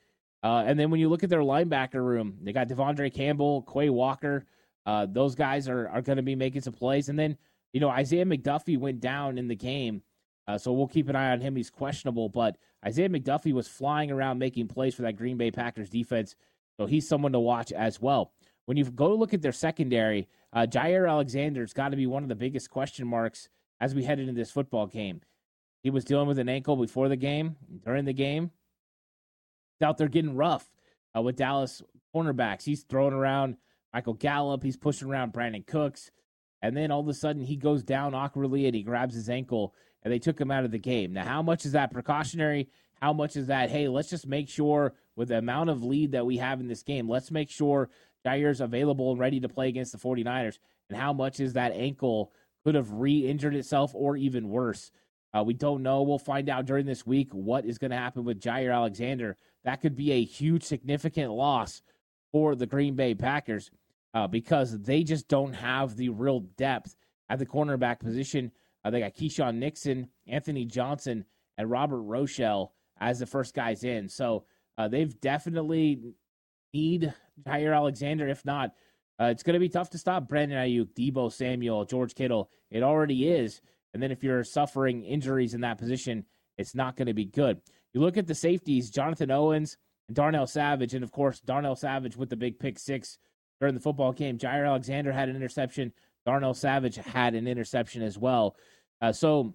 Uh, 0.42 0.64
and 0.66 0.78
then 0.78 0.90
when 0.90 1.00
you 1.00 1.08
look 1.08 1.24
at 1.24 1.30
their 1.30 1.40
linebacker 1.40 2.02
room, 2.02 2.38
they 2.42 2.52
got 2.52 2.68
De'Vondre 2.68 3.12
Campbell, 3.12 3.62
Quay 3.62 3.90
Walker. 3.90 4.44
Uh, 4.84 5.06
those 5.10 5.34
guys 5.34 5.68
are 5.68 5.88
are 5.88 6.02
going 6.02 6.16
to 6.16 6.22
be 6.22 6.36
making 6.36 6.60
some 6.60 6.72
plays. 6.72 7.08
And 7.08 7.18
then 7.18 7.36
you 7.72 7.80
know 7.80 7.88
Isaiah 7.88 8.24
McDuffie 8.24 8.78
went 8.78 9.00
down 9.00 9.38
in 9.38 9.48
the 9.48 9.56
game, 9.56 10.02
uh, 10.46 10.56
so 10.56 10.72
we'll 10.72 10.86
keep 10.86 11.08
an 11.08 11.16
eye 11.16 11.32
on 11.32 11.40
him. 11.40 11.56
He's 11.56 11.70
questionable, 11.70 12.28
but 12.28 12.56
Isaiah 12.86 13.08
McDuffie 13.08 13.52
was 13.52 13.66
flying 13.66 14.10
around 14.10 14.38
making 14.38 14.68
plays 14.68 14.94
for 14.94 15.02
that 15.02 15.16
Green 15.16 15.36
Bay 15.36 15.50
Packers 15.50 15.90
defense, 15.90 16.36
so 16.78 16.86
he's 16.86 17.08
someone 17.08 17.32
to 17.32 17.40
watch 17.40 17.72
as 17.72 18.00
well. 18.00 18.32
When 18.66 18.76
you 18.76 18.84
go 18.84 19.14
look 19.14 19.32
at 19.32 19.42
their 19.42 19.52
secondary, 19.52 20.28
uh, 20.52 20.66
Jaire 20.68 21.08
Alexander's 21.08 21.72
got 21.72 21.90
to 21.90 21.96
be 21.96 22.06
one 22.06 22.22
of 22.22 22.28
the 22.28 22.34
biggest 22.34 22.70
question 22.70 23.06
marks 23.06 23.48
as 23.80 23.94
we 23.94 24.04
head 24.04 24.18
into 24.18 24.32
this 24.32 24.50
football 24.50 24.86
game. 24.86 25.20
He 25.82 25.90
was 25.90 26.04
dealing 26.04 26.26
with 26.26 26.38
an 26.38 26.48
ankle 26.48 26.76
before 26.76 27.08
the 27.08 27.16
game, 27.16 27.56
during 27.84 28.04
the 28.04 28.12
game. 28.12 28.50
He's 29.78 29.86
out 29.86 29.98
there 29.98 30.08
getting 30.08 30.34
rough 30.34 30.68
uh, 31.16 31.22
with 31.22 31.36
Dallas 31.36 31.80
cornerbacks. 32.14 32.64
He's 32.64 32.82
throwing 32.82 33.12
around 33.12 33.56
Michael 33.94 34.14
Gallup. 34.14 34.62
He's 34.62 34.76
pushing 34.76 35.08
around 35.08 35.32
Brandin 35.32 35.66
Cooks. 35.66 36.10
And 36.60 36.76
then 36.76 36.90
all 36.90 37.00
of 37.00 37.08
a 37.08 37.14
sudden 37.14 37.42
he 37.42 37.56
goes 37.56 37.84
down 37.84 38.14
awkwardly 38.14 38.66
and 38.66 38.74
he 38.74 38.82
grabs 38.82 39.14
his 39.14 39.28
ankle 39.28 39.74
and 40.02 40.12
they 40.12 40.18
took 40.18 40.40
him 40.40 40.50
out 40.50 40.64
of 40.64 40.70
the 40.70 40.78
game. 40.78 41.12
Now, 41.12 41.24
how 41.24 41.42
much 41.42 41.66
is 41.66 41.72
that 41.72 41.92
precautionary? 41.92 42.68
How 43.00 43.12
much 43.12 43.36
is 43.36 43.48
that, 43.48 43.70
hey, 43.70 43.88
let's 43.88 44.08
just 44.08 44.26
make 44.26 44.48
sure 44.48 44.94
with 45.14 45.28
the 45.28 45.38
amount 45.38 45.70
of 45.70 45.84
lead 45.84 46.12
that 46.12 46.26
we 46.26 46.38
have 46.38 46.60
in 46.60 46.68
this 46.68 46.82
game, 46.82 47.08
let's 47.08 47.30
make 47.30 47.50
sure 47.50 47.90
Jaire's 48.26 48.60
available 48.60 49.10
and 49.12 49.20
ready 49.20 49.40
to 49.40 49.48
play 49.48 49.68
against 49.68 49.92
the 49.92 49.98
49ers? 49.98 50.58
And 50.88 50.98
how 50.98 51.12
much 51.12 51.40
is 51.40 51.54
that 51.54 51.72
ankle 51.72 52.32
could 52.64 52.74
have 52.74 52.92
re 52.92 53.26
injured 53.26 53.54
itself 53.54 53.92
or 53.94 54.16
even 54.16 54.48
worse? 54.48 54.90
Uh, 55.36 55.42
we 55.42 55.54
don't 55.54 55.82
know. 55.82 56.02
We'll 56.02 56.18
find 56.18 56.48
out 56.48 56.66
during 56.66 56.86
this 56.86 57.06
week 57.06 57.28
what 57.32 57.64
is 57.64 57.78
going 57.78 57.90
to 57.90 57.96
happen 57.96 58.24
with 58.24 58.40
Jaire 58.40 58.74
Alexander. 58.74 59.36
That 59.64 59.80
could 59.80 59.96
be 59.96 60.12
a 60.12 60.24
huge, 60.24 60.62
significant 60.62 61.32
loss 61.32 61.82
for 62.32 62.54
the 62.54 62.66
Green 62.66 62.94
Bay 62.94 63.14
Packers 63.14 63.70
uh, 64.14 64.26
because 64.26 64.78
they 64.80 65.02
just 65.02 65.28
don't 65.28 65.52
have 65.52 65.96
the 65.96 66.08
real 66.08 66.40
depth 66.40 66.96
at 67.28 67.38
the 67.38 67.46
cornerback 67.46 68.00
position. 68.00 68.50
Uh, 68.84 68.90
they 68.90 69.00
got 69.00 69.14
Keisean 69.14 69.56
Nixon, 69.56 70.08
Anthony 70.26 70.64
Johnson, 70.64 71.24
and 71.58 71.70
Robert 71.70 72.02
Rochell 72.02 72.70
as 72.98 73.18
the 73.18 73.26
first 73.26 73.54
guys 73.54 73.84
in. 73.84 74.08
So 74.08 74.44
uh, 74.78 74.88
they've 74.88 75.20
definitely 75.20 76.14
need 76.72 77.12
Jaire 77.44 77.74
Alexander. 77.74 78.28
If 78.28 78.44
not, 78.44 78.72
uh, 79.20 79.26
it's 79.26 79.42
going 79.42 79.54
to 79.54 79.60
be 79.60 79.68
tough 79.68 79.90
to 79.90 79.98
stop 79.98 80.28
Brandon 80.28 80.58
Aiyuk, 80.58 80.94
Deebo 80.94 81.32
Samuel, 81.32 81.84
George 81.84 82.14
Kittle. 82.14 82.50
It 82.70 82.82
already 82.82 83.28
is. 83.28 83.60
And 83.94 84.02
then 84.02 84.12
if 84.12 84.22
you're 84.22 84.44
suffering 84.44 85.04
injuries 85.04 85.54
in 85.54 85.62
that 85.62 85.78
position, 85.78 86.24
it's 86.58 86.74
not 86.74 86.96
going 86.96 87.06
to 87.06 87.14
be 87.14 87.24
good. 87.24 87.60
You 87.94 88.00
look 88.00 88.16
at 88.18 88.26
the 88.26 88.34
safeties, 88.34 88.90
Jonathan 88.90 89.30
Owens 89.30 89.78
and 90.08 90.14
Darnell 90.14 90.46
Savage, 90.46 90.94
and 90.94 91.02
of 91.02 91.12
course, 91.12 91.40
Darnell 91.40 91.76
Savage 91.76 92.16
with 92.16 92.28
the 92.28 92.36
big 92.36 92.58
pick 92.58 92.78
six 92.78 93.18
during 93.60 93.74
the 93.74 93.80
football 93.80 94.12
game. 94.12 94.38
Jaire 94.38 94.66
Alexander 94.66 95.12
had 95.12 95.28
an 95.28 95.36
interception. 95.36 95.92
Darnell 96.26 96.54
Savage 96.54 96.96
had 96.96 97.34
an 97.34 97.46
interception 97.46 98.02
as 98.02 98.18
well. 98.18 98.56
Uh, 99.00 99.12
so 99.12 99.54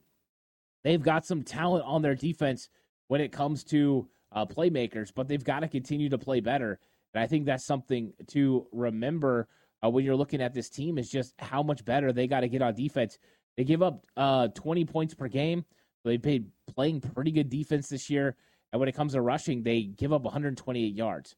they've 0.84 1.04
got 1.04 1.26
some 1.26 1.44
talent 1.44 1.86
on 1.86 2.02
their 2.02 2.16
defense 2.16 2.70
when 3.10 3.22
it 3.22 3.32
comes 3.32 3.64
to 3.66 4.08
uh, 4.32 4.46
playmakers, 4.46 5.12
but 5.14 5.28
they've 5.28 5.44
got 5.44 5.60
to 5.60 5.68
continue 5.68 6.10
to 6.10 6.18
play 6.18 6.40
better. 6.40 6.80
And 7.14 7.24
I 7.24 7.28
think 7.28 7.46
that's 7.46 7.66
something 7.66 8.14
to 8.28 8.68
remember 8.72 9.48
uh, 9.84 9.90
when 9.90 10.06
you're 10.06 10.16
looking 10.16 10.42
at 10.42 10.54
this 10.54 10.70
team 10.70 10.98
is 10.98 11.10
just 11.10 11.34
how 11.40 11.64
much 11.64 11.84
better 11.84 12.12
they 12.12 12.28
got 12.28 12.42
to 12.42 12.50
get 12.50 12.62
on 12.62 12.76
defense. 12.76 13.18
They 13.58 13.64
give 13.64 13.82
up 13.82 14.06
uh, 14.16 14.48
20 14.50 14.86
points 14.86 15.14
per 15.14 15.28
game. 15.28 15.66
they've 16.06 16.22
been 16.22 16.52
playing 16.74 17.02
pretty 17.02 17.32
good 17.32 17.50
defense 17.50 17.90
this 17.90 18.10
year. 18.10 18.36
And 18.72 18.80
when 18.80 18.88
it 18.88 18.96
comes 18.96 19.14
to 19.14 19.22
rushing, 19.22 19.64
they 19.64 19.84
give 19.84 20.14
up 20.14 20.24
128 20.24 20.96
yards. 20.96 21.36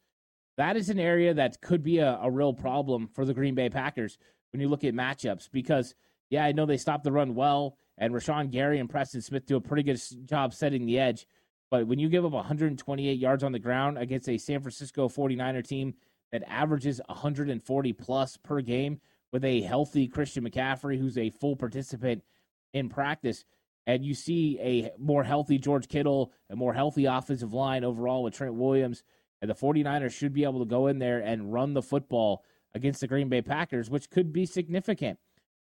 That 0.57 0.77
is 0.77 0.89
an 0.89 0.99
area 0.99 1.33
that 1.33 1.61
could 1.61 1.83
be 1.83 1.97
a, 1.97 2.19
a 2.21 2.29
real 2.29 2.53
problem 2.53 3.07
for 3.07 3.25
the 3.25 3.33
Green 3.33 3.55
Bay 3.55 3.69
Packers 3.69 4.17
when 4.51 4.61
you 4.61 4.69
look 4.69 4.83
at 4.83 4.93
matchups 4.93 5.49
because, 5.51 5.95
yeah, 6.29 6.45
I 6.45 6.51
know 6.51 6.67
they 6.67 6.77
stopped 6.77 7.03
the 7.03 7.11
run 7.11 7.33
well, 7.33 7.77
and 7.97 8.13
Rashan 8.13 8.51
Gary 8.51 8.79
and 8.79 8.89
Preston 8.89 9.21
Smith 9.21 9.47
do 9.47 9.55
a 9.55 9.61
pretty 9.61 9.83
good 9.83 9.99
job 10.25 10.53
setting 10.53 10.85
the 10.85 10.99
edge. 10.99 11.25
But 11.73 11.87
when 11.87 11.97
you 11.97 12.07
give 12.07 12.23
up 12.23 12.33
128 12.33 13.17
yards 13.17 13.43
on 13.43 13.51
the 13.51 13.57
ground 13.57 13.97
against 13.97 14.29
a 14.29 14.37
San 14.37 14.61
Francisco 14.61 15.09
49er 15.09 15.67
team 15.67 15.95
that 16.31 16.43
averages 16.47 17.01
140 17.07 17.93
plus 17.93 18.37
per 18.37 18.61
game 18.61 18.99
with 19.31 19.43
a 19.43 19.61
healthy 19.61 20.07
Christian 20.07 20.47
McCaffrey, 20.47 20.99
who's 20.99 21.17
a 21.17 21.31
full 21.31 21.55
participant 21.55 22.21
in 22.75 22.89
practice, 22.89 23.43
and 23.87 24.05
you 24.05 24.13
see 24.13 24.59
a 24.61 24.91
more 24.99 25.23
healthy 25.23 25.57
George 25.57 25.87
Kittle, 25.87 26.31
a 26.47 26.55
more 26.55 26.75
healthy 26.75 27.05
offensive 27.05 27.55
line 27.55 27.83
overall 27.83 28.21
with 28.21 28.35
Trent 28.35 28.53
Williams, 28.53 29.01
and 29.41 29.49
the 29.49 29.55
49ers 29.55 30.11
should 30.11 30.31
be 30.31 30.43
able 30.43 30.59
to 30.59 30.69
go 30.69 30.85
in 30.85 30.99
there 30.99 31.21
and 31.21 31.51
run 31.51 31.73
the 31.73 31.81
football 31.81 32.43
against 32.75 33.01
the 33.01 33.07
Green 33.07 33.29
Bay 33.29 33.41
Packers, 33.41 33.89
which 33.89 34.11
could 34.11 34.31
be 34.31 34.45
significant. 34.45 35.17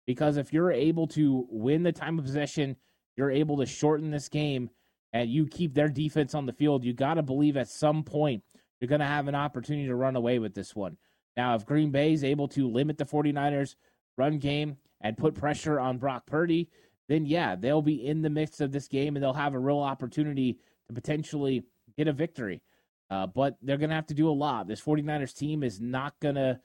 Because 0.06 0.36
if 0.36 0.52
you're 0.52 0.72
able 0.72 1.06
to 1.06 1.46
win 1.48 1.84
the 1.84 1.90
time 1.90 2.18
of 2.18 2.26
possession, 2.26 2.76
you're 3.16 3.30
able 3.30 3.56
to 3.56 3.64
shorten 3.64 4.10
this 4.10 4.28
game 4.28 4.68
and 5.12 5.30
you 5.30 5.46
keep 5.46 5.74
their 5.74 5.88
defense 5.88 6.34
on 6.34 6.46
the 6.46 6.52
field, 6.52 6.84
you 6.84 6.92
got 6.92 7.14
to 7.14 7.22
believe 7.22 7.56
at 7.56 7.68
some 7.68 8.02
point 8.02 8.42
you're 8.80 8.88
going 8.88 9.00
to 9.00 9.06
have 9.06 9.28
an 9.28 9.34
opportunity 9.34 9.86
to 9.86 9.94
run 9.94 10.16
away 10.16 10.38
with 10.38 10.54
this 10.54 10.74
one. 10.74 10.96
Now, 11.36 11.54
if 11.54 11.66
Green 11.66 11.90
Bay 11.90 12.12
is 12.12 12.24
able 12.24 12.48
to 12.48 12.68
limit 12.68 12.98
the 12.98 13.04
49ers' 13.04 13.76
run 14.16 14.38
game 14.38 14.76
and 15.00 15.16
put 15.16 15.34
pressure 15.34 15.80
on 15.80 15.98
Brock 15.98 16.26
Purdy, 16.26 16.68
then 17.08 17.26
yeah, 17.26 17.56
they'll 17.56 17.82
be 17.82 18.06
in 18.06 18.22
the 18.22 18.30
mix 18.30 18.60
of 18.60 18.72
this 18.72 18.88
game 18.88 19.16
and 19.16 19.22
they'll 19.22 19.32
have 19.32 19.54
a 19.54 19.58
real 19.58 19.80
opportunity 19.80 20.58
to 20.88 20.94
potentially 20.94 21.64
get 21.96 22.08
a 22.08 22.12
victory. 22.12 22.62
Uh, 23.10 23.26
but 23.26 23.56
they're 23.62 23.76
going 23.76 23.90
to 23.90 23.96
have 23.96 24.06
to 24.06 24.14
do 24.14 24.28
a 24.28 24.32
lot. 24.32 24.66
This 24.66 24.80
49ers 24.80 25.36
team 25.36 25.62
is 25.62 25.80
not 25.80 26.18
going 26.20 26.36
to 26.36 26.58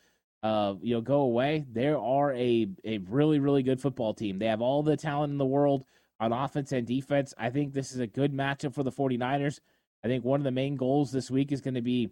uh, 0.44 0.76
you 0.82 0.96
know, 0.96 1.02
go 1.02 1.22
away. 1.22 1.66
They 1.72 1.88
are 1.88 2.34
a, 2.34 2.68
a 2.86 3.00
really, 3.00 3.40
really 3.40 3.64
good 3.64 3.82
football 3.82 4.14
team. 4.14 4.40
They 4.40 4.46
have 4.46 4.62
all 4.62 4.84
the 4.84 4.96
talent 4.96 5.32
in 5.32 5.38
the 5.38 5.46
world 5.46 5.84
on 6.20 6.32
offense 6.32 6.72
and 6.72 6.88
defense. 6.88 7.34
I 7.38 7.50
think 7.50 7.74
this 7.74 7.92
is 7.92 8.00
a 8.00 8.08
good 8.08 8.34
matchup 8.34 8.74
for 8.74 8.84
the 8.84 8.92
49ers. 8.92 9.60
I 10.04 10.08
think 10.08 10.24
one 10.24 10.40
of 10.40 10.44
the 10.44 10.52
main 10.52 10.76
goals 10.76 11.12
this 11.12 11.32
week 11.32 11.52
is 11.52 11.62
going 11.62 11.76
to 11.76 11.82
be 11.82 12.10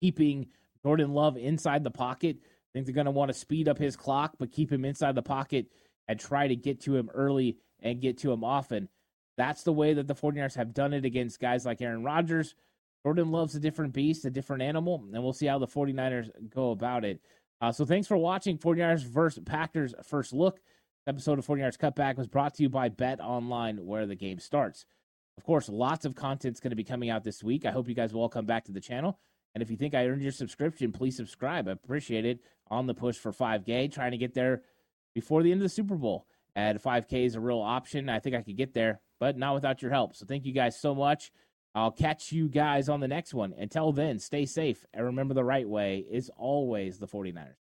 keeping 0.00 0.46
Jordan 0.82 1.12
Love 1.12 1.36
inside 1.36 1.84
the 1.84 1.90
pocket. 1.90 2.36
I 2.42 2.68
think 2.72 2.86
they're 2.86 2.94
going 2.94 3.06
to 3.06 3.10
want 3.10 3.30
to 3.30 3.34
speed 3.34 3.68
up 3.68 3.78
his 3.78 3.96
clock, 3.96 4.34
but 4.38 4.52
keep 4.52 4.70
him 4.70 4.84
inside 4.84 5.14
the 5.14 5.22
pocket 5.22 5.66
and 6.08 6.18
try 6.18 6.46
to 6.46 6.56
get 6.56 6.80
to 6.82 6.96
him 6.96 7.10
early 7.12 7.58
and 7.80 8.00
get 8.00 8.18
to 8.18 8.32
him 8.32 8.44
often. 8.44 8.88
That's 9.36 9.62
the 9.62 9.72
way 9.72 9.94
that 9.94 10.06
the 10.06 10.14
49ers 10.14 10.54
have 10.56 10.74
done 10.74 10.92
it 10.92 11.04
against 11.04 11.40
guys 11.40 11.66
like 11.66 11.82
Aaron 11.82 12.04
Rodgers. 12.04 12.54
Jordan 13.04 13.30
Love's 13.30 13.54
a 13.54 13.60
different 13.60 13.92
beast, 13.92 14.24
a 14.24 14.30
different 14.30 14.62
animal, 14.62 15.04
and 15.12 15.22
we'll 15.22 15.32
see 15.32 15.46
how 15.46 15.58
the 15.58 15.66
49ers 15.66 16.30
go 16.50 16.70
about 16.70 17.04
it. 17.04 17.20
Uh, 17.60 17.72
so 17.72 17.84
thanks 17.84 18.08
for 18.08 18.16
watching 18.16 18.58
49ers 18.58 19.04
versus 19.04 19.42
Packers 19.44 19.94
first 20.02 20.32
look 20.32 20.60
episode 21.06 21.38
of 21.38 21.46
49ers 21.46 21.78
Cutback 21.78 22.16
was 22.16 22.26
brought 22.26 22.54
to 22.54 22.62
you 22.62 22.68
by 22.68 22.88
Bet 22.88 23.20
Online, 23.20 23.86
where 23.86 24.06
the 24.06 24.16
game 24.16 24.38
starts. 24.38 24.84
Of 25.38 25.44
course, 25.44 25.68
lots 25.68 26.04
of 26.04 26.14
content's 26.14 26.60
going 26.60 26.70
to 26.70 26.76
be 26.76 26.84
coming 26.84 27.10
out 27.10 27.22
this 27.22 27.44
week. 27.44 27.64
I 27.64 27.70
hope 27.70 27.88
you 27.88 27.94
guys 27.94 28.12
will 28.12 28.22
all 28.22 28.28
come 28.28 28.46
back 28.46 28.64
to 28.64 28.72
the 28.72 28.80
channel. 28.80 29.18
And 29.54 29.62
if 29.62 29.70
you 29.70 29.76
think 29.76 29.94
I 29.94 30.06
earned 30.06 30.22
your 30.22 30.32
subscription, 30.32 30.92
please 30.92 31.16
subscribe. 31.16 31.68
I 31.68 31.72
appreciate 31.72 32.24
it. 32.24 32.40
On 32.68 32.86
the 32.86 32.94
push 32.94 33.16
for 33.16 33.32
5K, 33.32 33.92
trying 33.92 34.10
to 34.10 34.18
get 34.18 34.34
there 34.34 34.62
before 35.14 35.42
the 35.42 35.52
end 35.52 35.60
of 35.60 35.64
the 35.64 35.68
Super 35.68 35.94
Bowl. 35.94 36.26
And 36.56 36.82
5K 36.82 37.26
is 37.26 37.36
a 37.36 37.40
real 37.40 37.60
option. 37.60 38.08
I 38.08 38.18
think 38.18 38.34
I 38.34 38.42
could 38.42 38.56
get 38.56 38.74
there, 38.74 39.00
but 39.20 39.38
not 39.38 39.54
without 39.54 39.82
your 39.82 39.92
help. 39.92 40.16
So 40.16 40.26
thank 40.26 40.44
you 40.44 40.52
guys 40.52 40.80
so 40.80 40.94
much. 40.94 41.30
I'll 41.74 41.92
catch 41.92 42.32
you 42.32 42.48
guys 42.48 42.88
on 42.88 43.00
the 43.00 43.08
next 43.08 43.34
one. 43.34 43.54
Until 43.56 43.92
then, 43.92 44.18
stay 44.18 44.46
safe 44.46 44.84
and 44.92 45.04
remember 45.04 45.34
the 45.34 45.44
right 45.44 45.68
way 45.68 46.04
is 46.10 46.30
always 46.36 46.98
the 46.98 47.06
49ers. 47.06 47.65